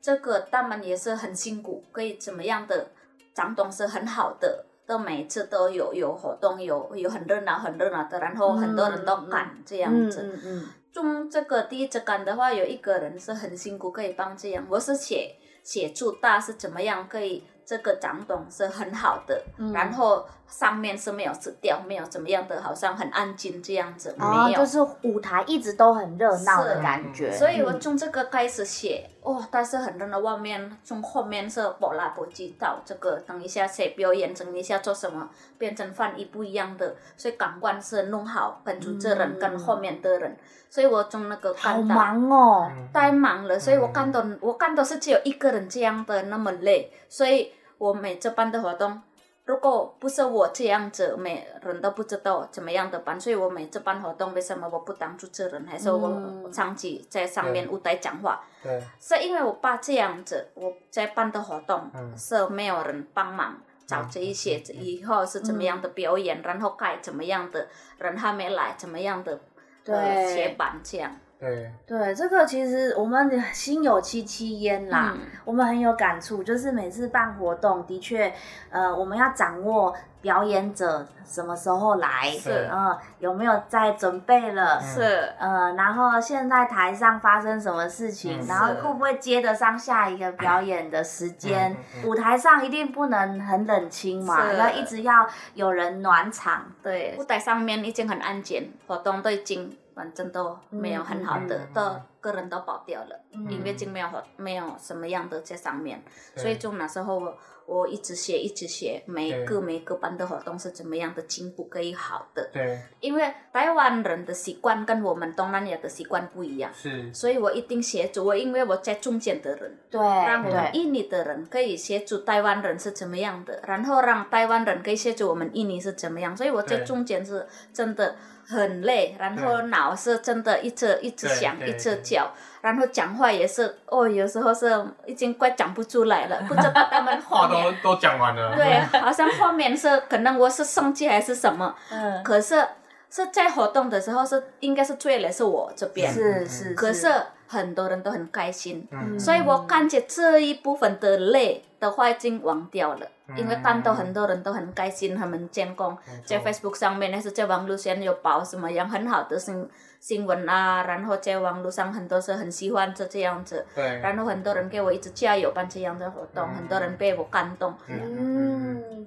[0.00, 2.90] 这个他们也是很辛苦，可以怎么样的
[3.32, 10.22] 长东是很好的，都每次都有有活动，有有很热闹很热闹的，然后很多人都干这样子。
[10.22, 10.66] 嗯嗯。
[10.92, 15.36] 中这个第一支干的话，有一个人是很辛苦，可以帮这样，我是写。
[15.62, 27.30] 写祝大是怎么样可以这个长懂是很好的，然后上面是没有死掉，没有怎么样的，好像很安静这样子，没有，就是舞台一直都很热闹的感觉。
[27.30, 40.36] 所以我从这个开始写，哇，但是很热闹，外面从后面是波拉波吉到这个，等一下写表演，等一下做什么，变成翻译不一样的，所以感官是弄好，跟主持人跟后面的人。
[40.68, 49.02] 所以我从那个好忙哦，太忙了，所以我看到我看到是只有一个人这样的那么累，所以我每次办的活动，
[49.50, 58.40] 如果不是我这样子，每人都不知道怎么样的办，所以我每次办活动，为什么我不当主持人，还是我长期在上面舞台讲话？
[58.62, 67.66] 对，是因为我爸这样子，我在办的活动是没有人帮忙找这一些，以后是怎么样的表演，然后该怎么样的
[67.98, 69.40] 人还没来，怎么样的。
[69.82, 71.10] 对，写板这样。
[71.40, 75.16] 对对，这个其实我们心有戚戚焉啦，
[75.46, 76.44] 我们很有感触。
[76.44, 78.30] 就是每次办活动，的确，
[78.68, 91.74] 呃，我们要掌握表演者什么时候来，是，嗯，有没有在准备了，是，呃，然后现在台上发生什么事情，然后会不会接得上下一个表演的时间？
[92.04, 96.66] 舞台上一定不能很冷清嘛，要一直要有人暖场。
[96.82, 99.74] 对，舞台上面已经很安静，活动都已经。
[99.94, 106.02] 反正都没有很好的，都个人都跑掉了，因为就没有没有什么样的在上面，
[106.36, 112.50] 所以就那时候我我一直写一直写，每个每个班的活动是怎么样的进步可以好的。
[112.52, 112.78] 对。
[113.00, 117.12] 因为台湾人的习惯跟我们东南亚的习惯不一样，是。
[117.14, 128.16] 所以我一定协助我，因为我在中间的人，对，让我们印尼的人可以协助台湾人是怎么样的，然后让台湾人可以协助我们印尼是怎么样，所以我在中间是真的。
[128.50, 132.28] 很累，然后脑是真的，一直一直想，一直叫，
[132.60, 138.56] 然后讲话也是，哦，有时候是已经快讲不出来了， 不知道他们话都都讲完了。
[138.56, 142.66] 对，好像后面是可能我是生气还是什么，嗯，可是
[143.10, 147.12] 是在活动的时候是应该是最累是我这边，是是，可是
[147.46, 148.88] 很多人都很开心，
[149.18, 153.06] 所以我感觉这一部分的累的话已经忘掉了。
[153.36, 159.68] 因为看到很多人都很开心，他们监工在 Facebook 上面，还是在网络上有报什么样很好的新
[160.00, 164.00] 新闻啊，然后在网络上很多是很喜欢这这样子，对。
[164.00, 167.72] 然后很多人给我一直加油办这样的活动，很多人被我感动。
[167.86, 168.39] 嗯，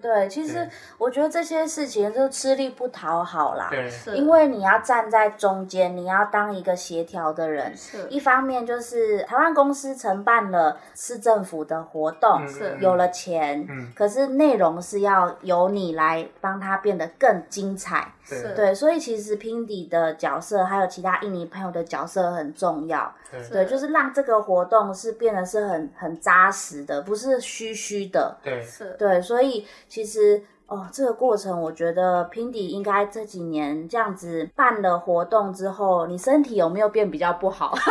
[0.04, 3.70] 对，其实我觉得这些事情就吃力不讨好啦。
[3.72, 7.76] 对，因为你要站在中间，你要当一个协调的人。
[7.78, 12.42] 是一方面就是台湾公司承办了市政府的活动，
[12.82, 18.12] 有了钱，嗯可是内容是要由你来帮它变得更精彩。
[18.24, 23.14] 是对，所以其实 Pindy 的角色还有其他印尼朋友的角色很重要。
[23.30, 28.38] 对对，就是让这个活动是变得是很很扎实的，不是虚虚的。
[28.42, 37.76] 对，是对，所以其实哦，这个过程我觉得 Pindy 应该这几年这样子办了活动之后，你身体有没有变比较不好？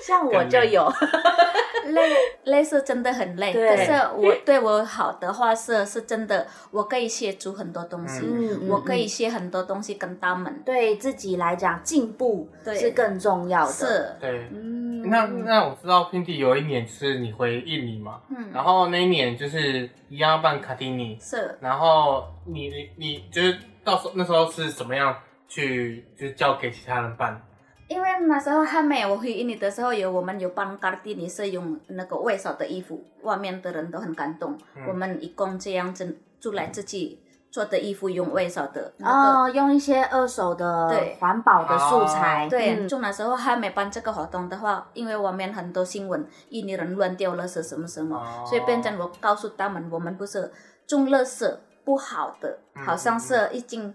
[0.06, 0.90] 像我就有，
[1.88, 2.00] 累
[2.44, 3.76] 累是真的很累，对。
[3.76, 8.68] 可是我对我好的话是是真的，我可以写出很多东西，嗯。
[8.68, 12.74] 我可以嗯写很多东西跟他们，对自己来讲进步对。
[12.74, 14.48] 是更重要的。，是，对。
[14.52, 15.08] 嗯。
[15.08, 21.56] 那那我知道 Pindy 有一年就是你回印尼嘛，嗯，然后那一年就是一样要办卡丁尼，是。
[21.60, 25.16] 然后你你你就是到时候那时候是怎么样
[25.48, 27.40] 去就是交给其他人办？
[27.90, 34.56] 因为那时候还没有我回印尼的时候，有我们有帮卡蒂尼是用那个外扫的衣服，外面的人都很感动。
[34.76, 37.20] 嗯我们一共这样子出来自己
[37.50, 39.40] 做的衣服用外扫的那个。
[39.40, 40.88] 哦，用一些二手的
[41.18, 50.48] 环保的素材，对，嗯就那时候还没办这个活动的话，因为外面很多新闻，印尼人乱丢垃圾什么什么，哦所以变成我告诉他们，我们不是
[50.86, 51.52] 种垃圾
[51.84, 53.92] 不好的，嗯好像是已经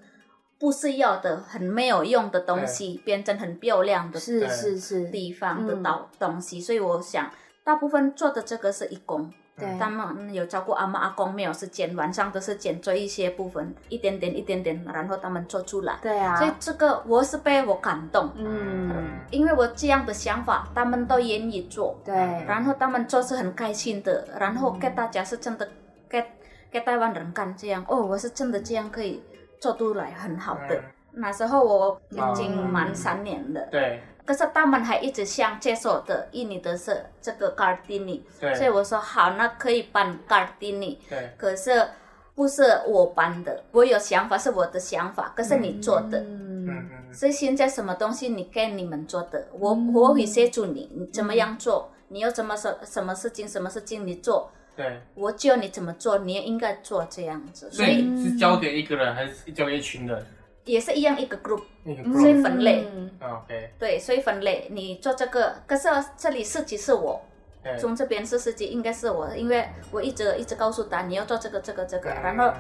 [0.66, 5.84] 不是要的很没有用的东西，变成很漂亮的是是是，地方的嗯。
[5.84, 7.30] 东东西，所以我想
[7.64, 9.32] 大部分做的这个是义工。
[9.56, 9.78] 对。
[9.78, 16.00] 他们有照顾阿妈阿公，没有时间，晚上都是剪做一些部分，一点点一点点，然后他们做出来。
[16.02, 22.16] 对啊，所以这个我是被我感动，嗯，因为我这样的想法，他们都愿意做，对，
[22.48, 25.70] 然后他们做是很开心的，然后给大家是真的
[26.10, 26.26] 给
[26.72, 29.22] 给台湾人看这样，哦，我是真的这样可以
[29.60, 30.76] 做出来很好的。
[30.76, 30.84] 嗯。
[31.18, 34.02] 那时候我已经哦满三年了，对。
[34.26, 38.54] 可是他们还一直想接受的印尼的是这个 Gardini，对。
[38.56, 41.32] 所以我说好，那可以办 Gardini，对。
[41.38, 41.88] 可是
[42.34, 46.20] 不是我办的，我有想法是我的想法，可是你做的。
[46.20, 49.94] 嗯，嗯嗯所以现在什么东西你给你们做的，我、嗯。
[49.94, 60.26] 我会协助你，你怎么样做，你要怎么什什么事情什么事情你做，对，我教你怎么做，你也应该做这样子，所所以是交给一个人还是交给一群人？
[60.66, 62.86] 也是一样一个 group，那个所以分类。
[62.92, 63.12] 嗯。
[63.20, 67.22] 啊 OK，对，所以分类，你做这个，可是这里设计是我，
[67.64, 72.52] 对，从这边是设计应该是我，因为我一直一直告诉他你要做这个这个这个，然后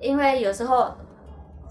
[0.00, 0.94] 因为有时候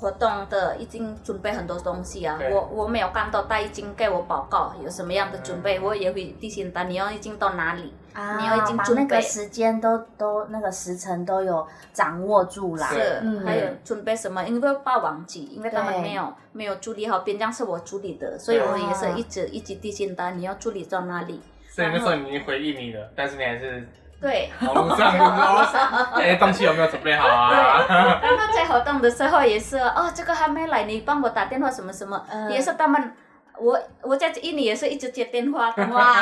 [0.04, 12.88] 活动的已经准备很多东西啊，我我没有看到他已经给我报告有什么样的准备，嗯我也会提醒他你要已经到哪里，啊，你要已经准备把那个时间都都那个时辰都有掌握住啦。
[12.88, 13.45] 是嗯。
[13.45, 21.39] 还有准备什么，因为怕忘记，因为他们没有没有处理好，边疆是我处理的，所以我也是啊一直一直提醒他你要处理到哪里。
[21.70, 23.88] 所以那时候你已经回印尼了，但是你还是
[24.24, 27.86] 对，网络上说，哎，东西有没有准备好啊？
[28.21, 33.11] 刚刚在活动的时候也是哦，这个还没来，你帮我打电话什么什么，嗯也是他们。
[33.59, 36.15] 我我在印尼也是一直接电话的，哇，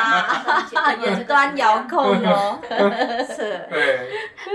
[1.01, 2.59] 远端遥控哦。
[2.69, 4.09] 是， 对，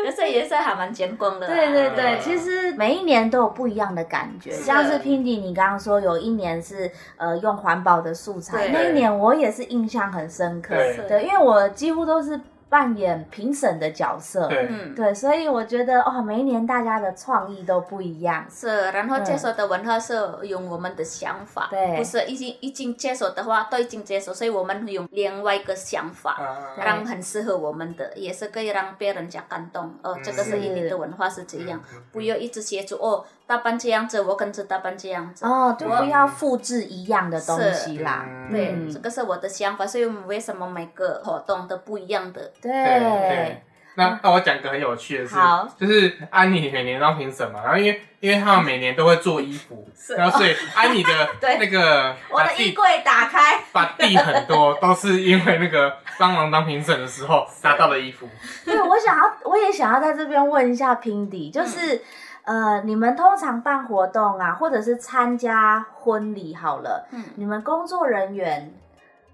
[0.04, 1.54] 可是也是还蛮成功的啦。
[1.54, 4.50] 对对对，嗯其实每一年都有不一样的感觉。
[4.50, 10.74] 是像是 Pindy，你刚刚说有一年是呃用环保的素材，那一年我也是印象很深刻。
[10.74, 12.38] 对对，因为我几乎都是
[12.68, 14.48] 扮演评审的角色。
[14.48, 18.46] 对，嗯，对，所以我觉得哦，每一年大家的创意都不一样。
[18.50, 26.32] 是，然后接受的文化是用我们的想法，对不是已经已经接受的话都已经接受，所以我们会用另外一个想法。
[26.32, 29.94] 啊让很适合我们的，也是可以让别人家感动。
[30.02, 31.80] 哦，这个是印尼的文化是这样，
[32.12, 35.44] 不要一直协助哦，打扮这样子，我跟着大班这样子。
[35.46, 38.24] 哦，就不要复制一样的东西啦。
[38.26, 38.50] 嗯。
[38.50, 38.92] 对，嗯。
[38.92, 42.52] 这个是我的想法，所以我们为什么每个活动都不一样的？
[42.60, 42.72] 对。
[42.72, 43.62] 对。
[43.98, 51.56] 那那我讲个很有趣的事好，就是安妮每年当评审嘛，然后因为因为他们每年都会做衣服，然后所以安妮的 对。
[51.56, 58.28] 那个我的衣柜打开，把地很多都是因为那个帮忙当评审的时候 拿到的衣服，
[58.66, 62.02] 对，我想要，我也想要在这边问一下 Pindy，就是、
[62.46, 68.72] 呃，你们通常办活动啊，或者是参加婚礼好了，嗯你们工作人员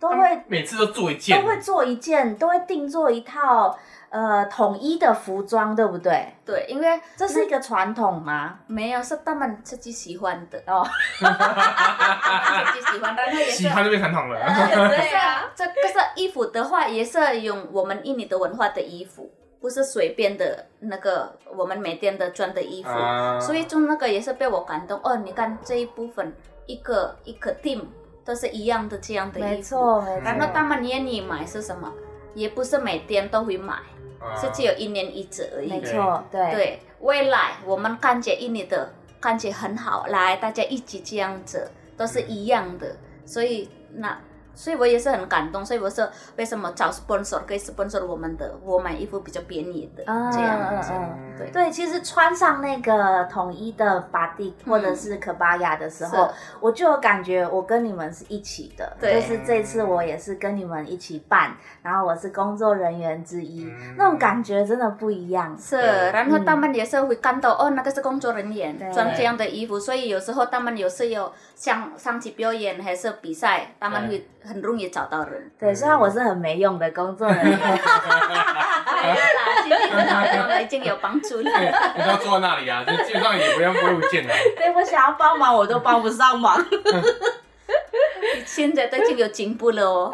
[0.01, 6.35] 都他会每次都做一件都，会做一件，都会定做一套呃统一的服装，对不对？
[6.45, 8.59] 对，因为这是一个传统吗？
[8.67, 10.83] 没有是他们自己喜欢的，哦，
[12.73, 13.69] 自己喜欢，但是也是喜。
[13.69, 14.41] 欢就变传统了。
[14.89, 19.31] 对啊， 这个是衣服的话，也是用我们印尼的文化的衣服，
[19.63, 25.17] 不是随便的那个我们每天的穿的衣服，啊所以就那个也是被我感动哦。
[25.19, 26.35] 你看这一部分
[26.67, 27.83] 一个一个 team
[28.25, 30.21] 都是一样的这样的衣服，没错没错。
[30.25, 31.93] 然后他们愿意买是什么？
[32.35, 33.75] 也不是每天都会买，
[34.19, 35.71] 啊是只有一年一次而已。
[35.71, 44.19] 没错，对对，未来我们看见印尼的看起来很好，来大家一起这样子都是一样的，所以那。
[44.55, 51.51] 所以我也是很感动，所以我说为什么找 sponsor 可以 sponsor 我们的，我买衣服比较便宜的、嗯这样子，嗯对。
[51.51, 56.31] 对，其实穿上那个统一的 body 或者是可巴雅的时候，是。
[56.61, 59.15] 我就有感觉我跟你们是一起的，对。
[59.15, 63.95] 就是这次我也是跟你们一起办，然后我是工作人员之一，嗯。
[63.97, 65.57] 那种感觉真的不一样。
[65.59, 68.93] 是，然后他们也是会看到、哦，那个是工作人员对。
[68.93, 71.33] 穿这样的衣服，所以有时候他们有时有
[71.63, 75.49] 上上去表演还是比赛，他们会很容易找到人。
[75.57, 78.83] 对，虽然我是很没用的工作人员， 没有啦，
[79.63, 81.45] 其实很好用了，已经有帮助了。
[81.45, 84.35] 对，你要坐在那里啊，就基本上也不用不会不见的。
[84.59, 86.61] 对我想要帮忙我都帮不上忙。
[88.45, 90.13] 现在都已经有进步了哦。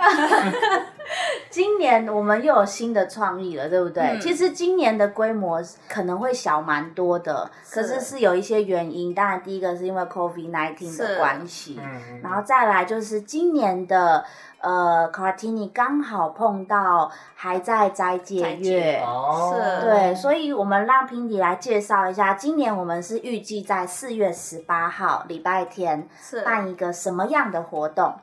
[1.50, 4.02] 今年我们又有新的创意了，对不对？
[4.02, 9.14] 嗯其实今年的规模可能会小蛮多的，可是是有一些原因。
[9.14, 14.24] 当然，第一个是因为 COVID nineteen 的是关系，嗯然后再来就是今年的
[14.61, 19.02] 呃 Cartini 刚好碰到还在斋戒月。
[19.04, 28.14] 哦，是对，所以我们让 Pindy 来介绍一下，今年我们是预计在四月十八号礼拜天是，办一个什么样的活动？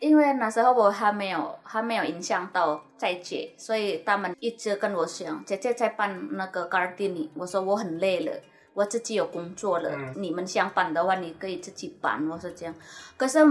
[0.00, 8.32] 因为那时候我还没有还没有影响到在姐，所以他们一直跟我讲，姐姐在办那个 Gardini，我说我很累了。
[8.72, 12.26] 我自己有工作了，嗯你们想办的话，你可以自己办。
[12.28, 12.74] 我是这样，
[13.16, 13.44] 可是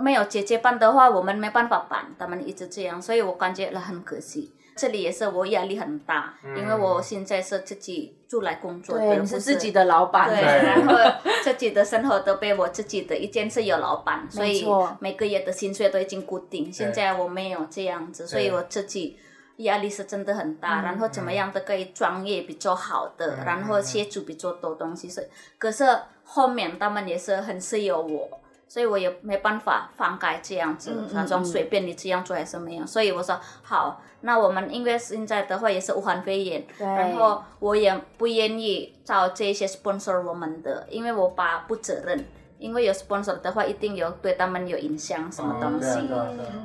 [0.00, 2.04] 没有姐姐办的话，我们没办法办。
[2.18, 4.52] 他们一直这样，所以我感觉了很可惜。
[4.78, 10.28] 这里也是我压力很大，因为我现在是自己出来工作的，是自己的老板。
[10.28, 10.94] 对， 然后
[11.42, 14.64] 自己的生活都被我自己的一间事有老板，所以
[15.00, 16.72] 每个月的薪水都已经固定。
[16.72, 19.18] 现在我没有这样子，所以我自己
[19.56, 20.80] 压力是真的很大。
[20.80, 25.10] 嗯然后怎么样都可以专业比较好的，嗯然后协助比较多东西。
[25.10, 25.84] 是，可是
[26.22, 28.40] 后面他们也是很适有我。
[28.68, 42.24] 所以我也没办法放开这样子嗯，他说嗯随便你这样做还是没有，所以我说好，那我们因为现在的话也是武汉肺炎，然后我也不愿意找这些 sponsor 我们的，因为我爸不责任，
[42.58, 46.08] 因为有 sponsor 的话，一定有对他们有影响什么东西，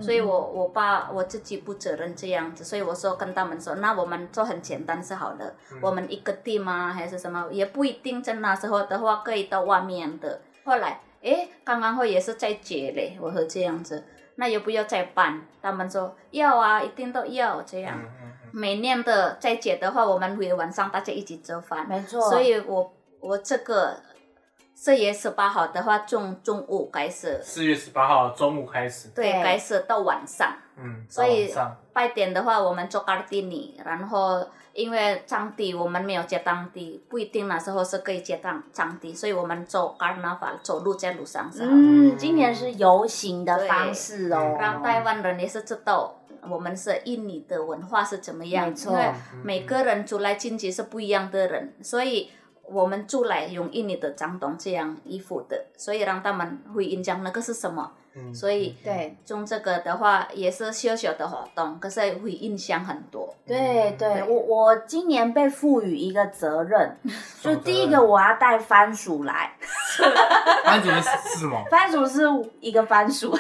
[0.02, 10.42] 所以我我爸我自己不责任这样子，所以我说跟他们说，那我们做很简单是好的，我们一个 team 啊还是什么，也不一定在那时候的话可以到外面的。
[10.66, 14.04] 后来诶，刚刚会也是在结嘞，我说这样子，
[14.36, 15.42] 那要不要再办？
[15.62, 17.98] 他们说要啊，一定都要这样。
[17.98, 22.22] 嗯嗯嗯每年的在结的话，我们会晚上大家一起做饭，没错。
[22.30, 23.98] 所以我我这个
[24.76, 30.56] 四月十八号的话，中中午开始，四月十八号中午开始，对，对开始到晚上。
[30.78, 41.70] 嗯，所以到晚上拜典的话，我们做 g a r d i n 然后因为藏地我们没有接当地，不一定那时候是可以接当藏地，所以我们走 Carnival 走路在路上是好。
[41.72, 46.16] 嗯，今年是游行的方式哦，让台湾人也是知道
[46.50, 48.92] 我们是印尼的文化是怎么样，没错。
[48.94, 49.12] 因为
[49.44, 52.32] 每个人出来进去是不一样的人，所以
[52.66, 63.34] 我们出来用印尼的长东这样衣服的，所以让他们会印象那个是什么，嗯所以对种这个的话也是小小的活动，可是会影响很多。
[63.46, 66.98] 对对，我我今年被赋予一个责任，
[67.42, 69.52] 就第一个我要带番薯来，
[70.64, 71.62] 番薯是是什么？
[71.72, 72.22] 番薯是
[72.60, 73.36] 一个番薯，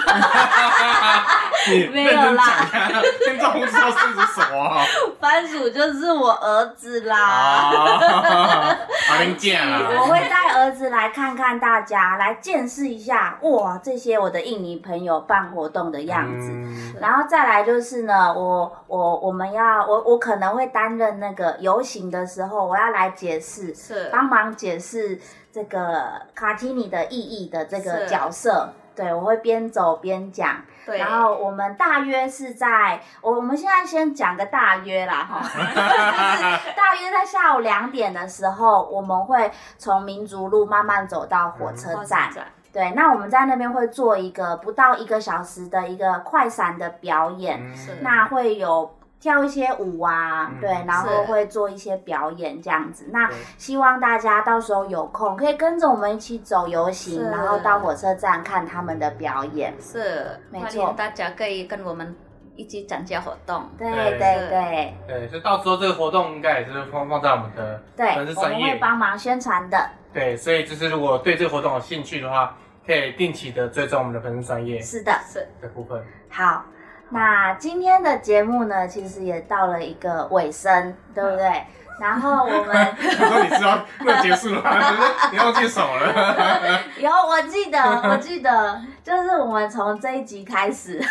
[1.69, 4.85] 你没有啦认真讲啊，听众不知道是指什么啊？
[5.19, 7.17] 番薯就是我儿子啦。
[7.17, 9.87] 啊，好零件啊！
[9.99, 16.51] 我会带儿子来看看大家，来见识一下哇，这些我的印尼朋友办活动的样子。
[16.51, 16.95] 嗯。
[17.01, 24.09] 然后再来就是呢，我我我们要我我可能会担任那个游行的时候，我要来解释，是。
[24.11, 25.19] 帮忙解释
[25.51, 28.73] 这个卡提尼的意义的这个角色。
[28.95, 42.29] 对，我会边走边讲，对，然后我们大约是在，我我们现在先讲个大约啦哈， 就是大约在下午两点的时候，我们会从民族路慢慢走到火车火车站。
[42.73, 53.05] 对，那我们在那边会做一个不到一个小时的一个快闪的表演，嗯是那会有跳一些舞啊，嗯对，然后会做一些表演这样子。
[53.11, 59.73] 那希望大家到时候有空可以跟着我们一起走游行，然后到火车站看他们的表演。
[59.79, 62.15] 是，没错欢迎大家可以跟我们
[62.55, 63.63] 一起参加活动。
[63.77, 68.77] 对对对对对，所以到时候这个活动应该也是放放在我们的对粉丝，我们会。
[68.79, 69.89] 帮忙宣传的。
[70.11, 72.55] 对，所以就是如果对这个活动有兴趣的话，
[72.85, 76.03] 可以定期的追踪我们的粉丝专业是的，是，的部分。
[76.29, 76.65] 好，
[77.09, 81.63] 那今天的节目呢，其实也到了一个尾声，对不对？
[81.99, 84.71] 然后我们我说你知道那结束了吗？
[85.31, 86.79] 你忘记手了？
[86.99, 87.79] 有，我记得，
[88.09, 91.01] 我记得，就是我们从这一集开始，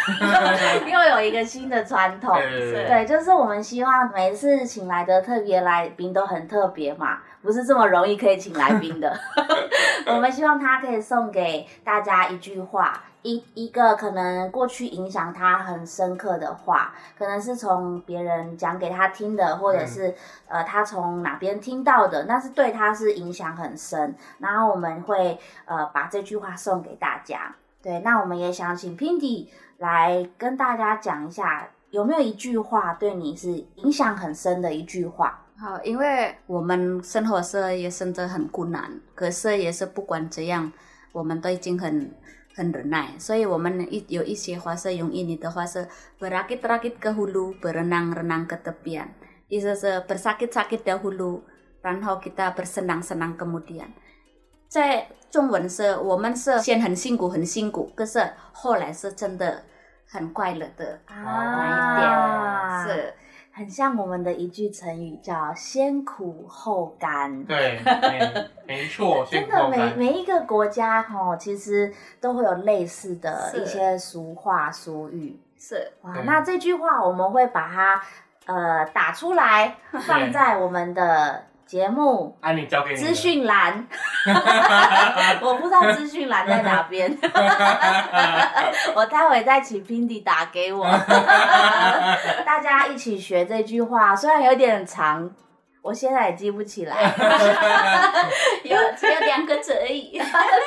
[0.87, 2.37] 又有一个新的传统。
[2.37, 9.12] 对对，就是我们希望每次请来的特别来宾都很特别嘛，不是这么容易可以请来宾的。
[10.07, 20.14] 我们希望他可以送给大家一句话，一一个可能过去影响他很深刻的话，可能是从别人讲给他听的，或者是、
[20.49, 24.14] 呃他从哪边听到的，那是对他是影响很深。
[24.39, 27.55] 然后我们会呃把这句话送给大家。
[27.83, 29.49] 对，那我们也想请 Pindy
[29.79, 35.45] 来跟大家讲一下，有没有一句话对你是影响很深的一句话？
[35.59, 40.73] 好，因为我们生活是也真的很困难，可是也是不管怎样，
[41.12, 42.12] 我们都已经很
[42.55, 45.88] 很忍耐，所以我们一有一些话是用印尼的话是
[46.20, 49.08] berakit-rakit ke hulu, berenang-renang ke tepian，
[49.47, 51.41] 意思是 bersakit-sakit dahulu，
[51.82, 53.88] 然后 kita bersenang-senang kemudian。
[54.68, 58.20] 在中文是我们是先很辛苦很辛苦，可是
[58.51, 59.64] 后来是真的
[60.10, 61.16] 很快乐的啊
[61.53, 63.14] 那一点，是。
[63.53, 67.44] 很像我们的一句成语叫“先苦后甘”。
[67.46, 69.94] 对，没没错， 真的，每。
[69.94, 75.38] 每一个国家哈，其实都会有类似的一些俗话俗语。
[75.59, 78.03] 是哇，那这句话我们会把它
[78.46, 79.76] 呃打出来，
[80.07, 82.37] 放在我们的节目
[82.95, 83.89] 资讯栏。
[85.41, 87.11] 我不知道资讯栏在哪边，
[88.95, 90.85] 我待会再请 Pindy 打给我，
[92.45, 95.31] 大家一起学这句话，虽然有点长。
[95.81, 96.95] 我现在也记不起来，
[98.62, 100.16] 有只有两个字而已。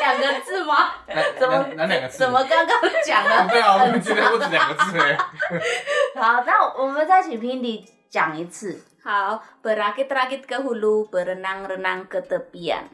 [0.01, 0.89] 两个字吗？
[1.39, 2.17] 怎么哪哪两个字？
[2.17, 3.47] 怎么刚刚讲了？
[3.47, 5.15] 对啊，我们今天不止两个字哎。
[6.19, 8.83] 好，那我们再请 Pindy 讲一次。
[9.05, 12.89] 好，berakit-rakit ke hulu, berenang-renang ke tepian.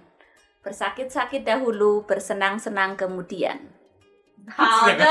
[0.60, 3.72] Bersakit-sakit dahulu, bersenang-senang kemudian.
[4.52, 5.06] 好的，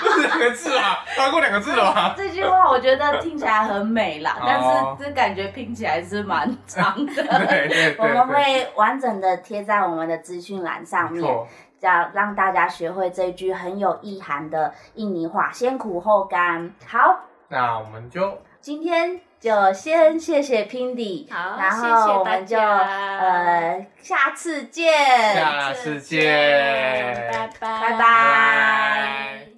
[0.00, 2.14] 不是两个字啊，超过两个字了吧？
[2.16, 7.22] 这句话我觉得听起来很美啦，但哦是这感觉拼起来是蛮长的。
[7.22, 11.46] 对对对，我们会完整的贴在我们的资讯栏上面，没错，
[11.78, 16.74] 这样让大家学会这句很有意涵的印尼话“先苦后甘”。
[16.88, 24.90] 好，那我们就今天就先谢谢 pindi 然后我们就呃下次见。
[25.34, 27.30] 下次见。
[27.30, 27.80] 拜拜。
[27.82, 29.53] 拜拜。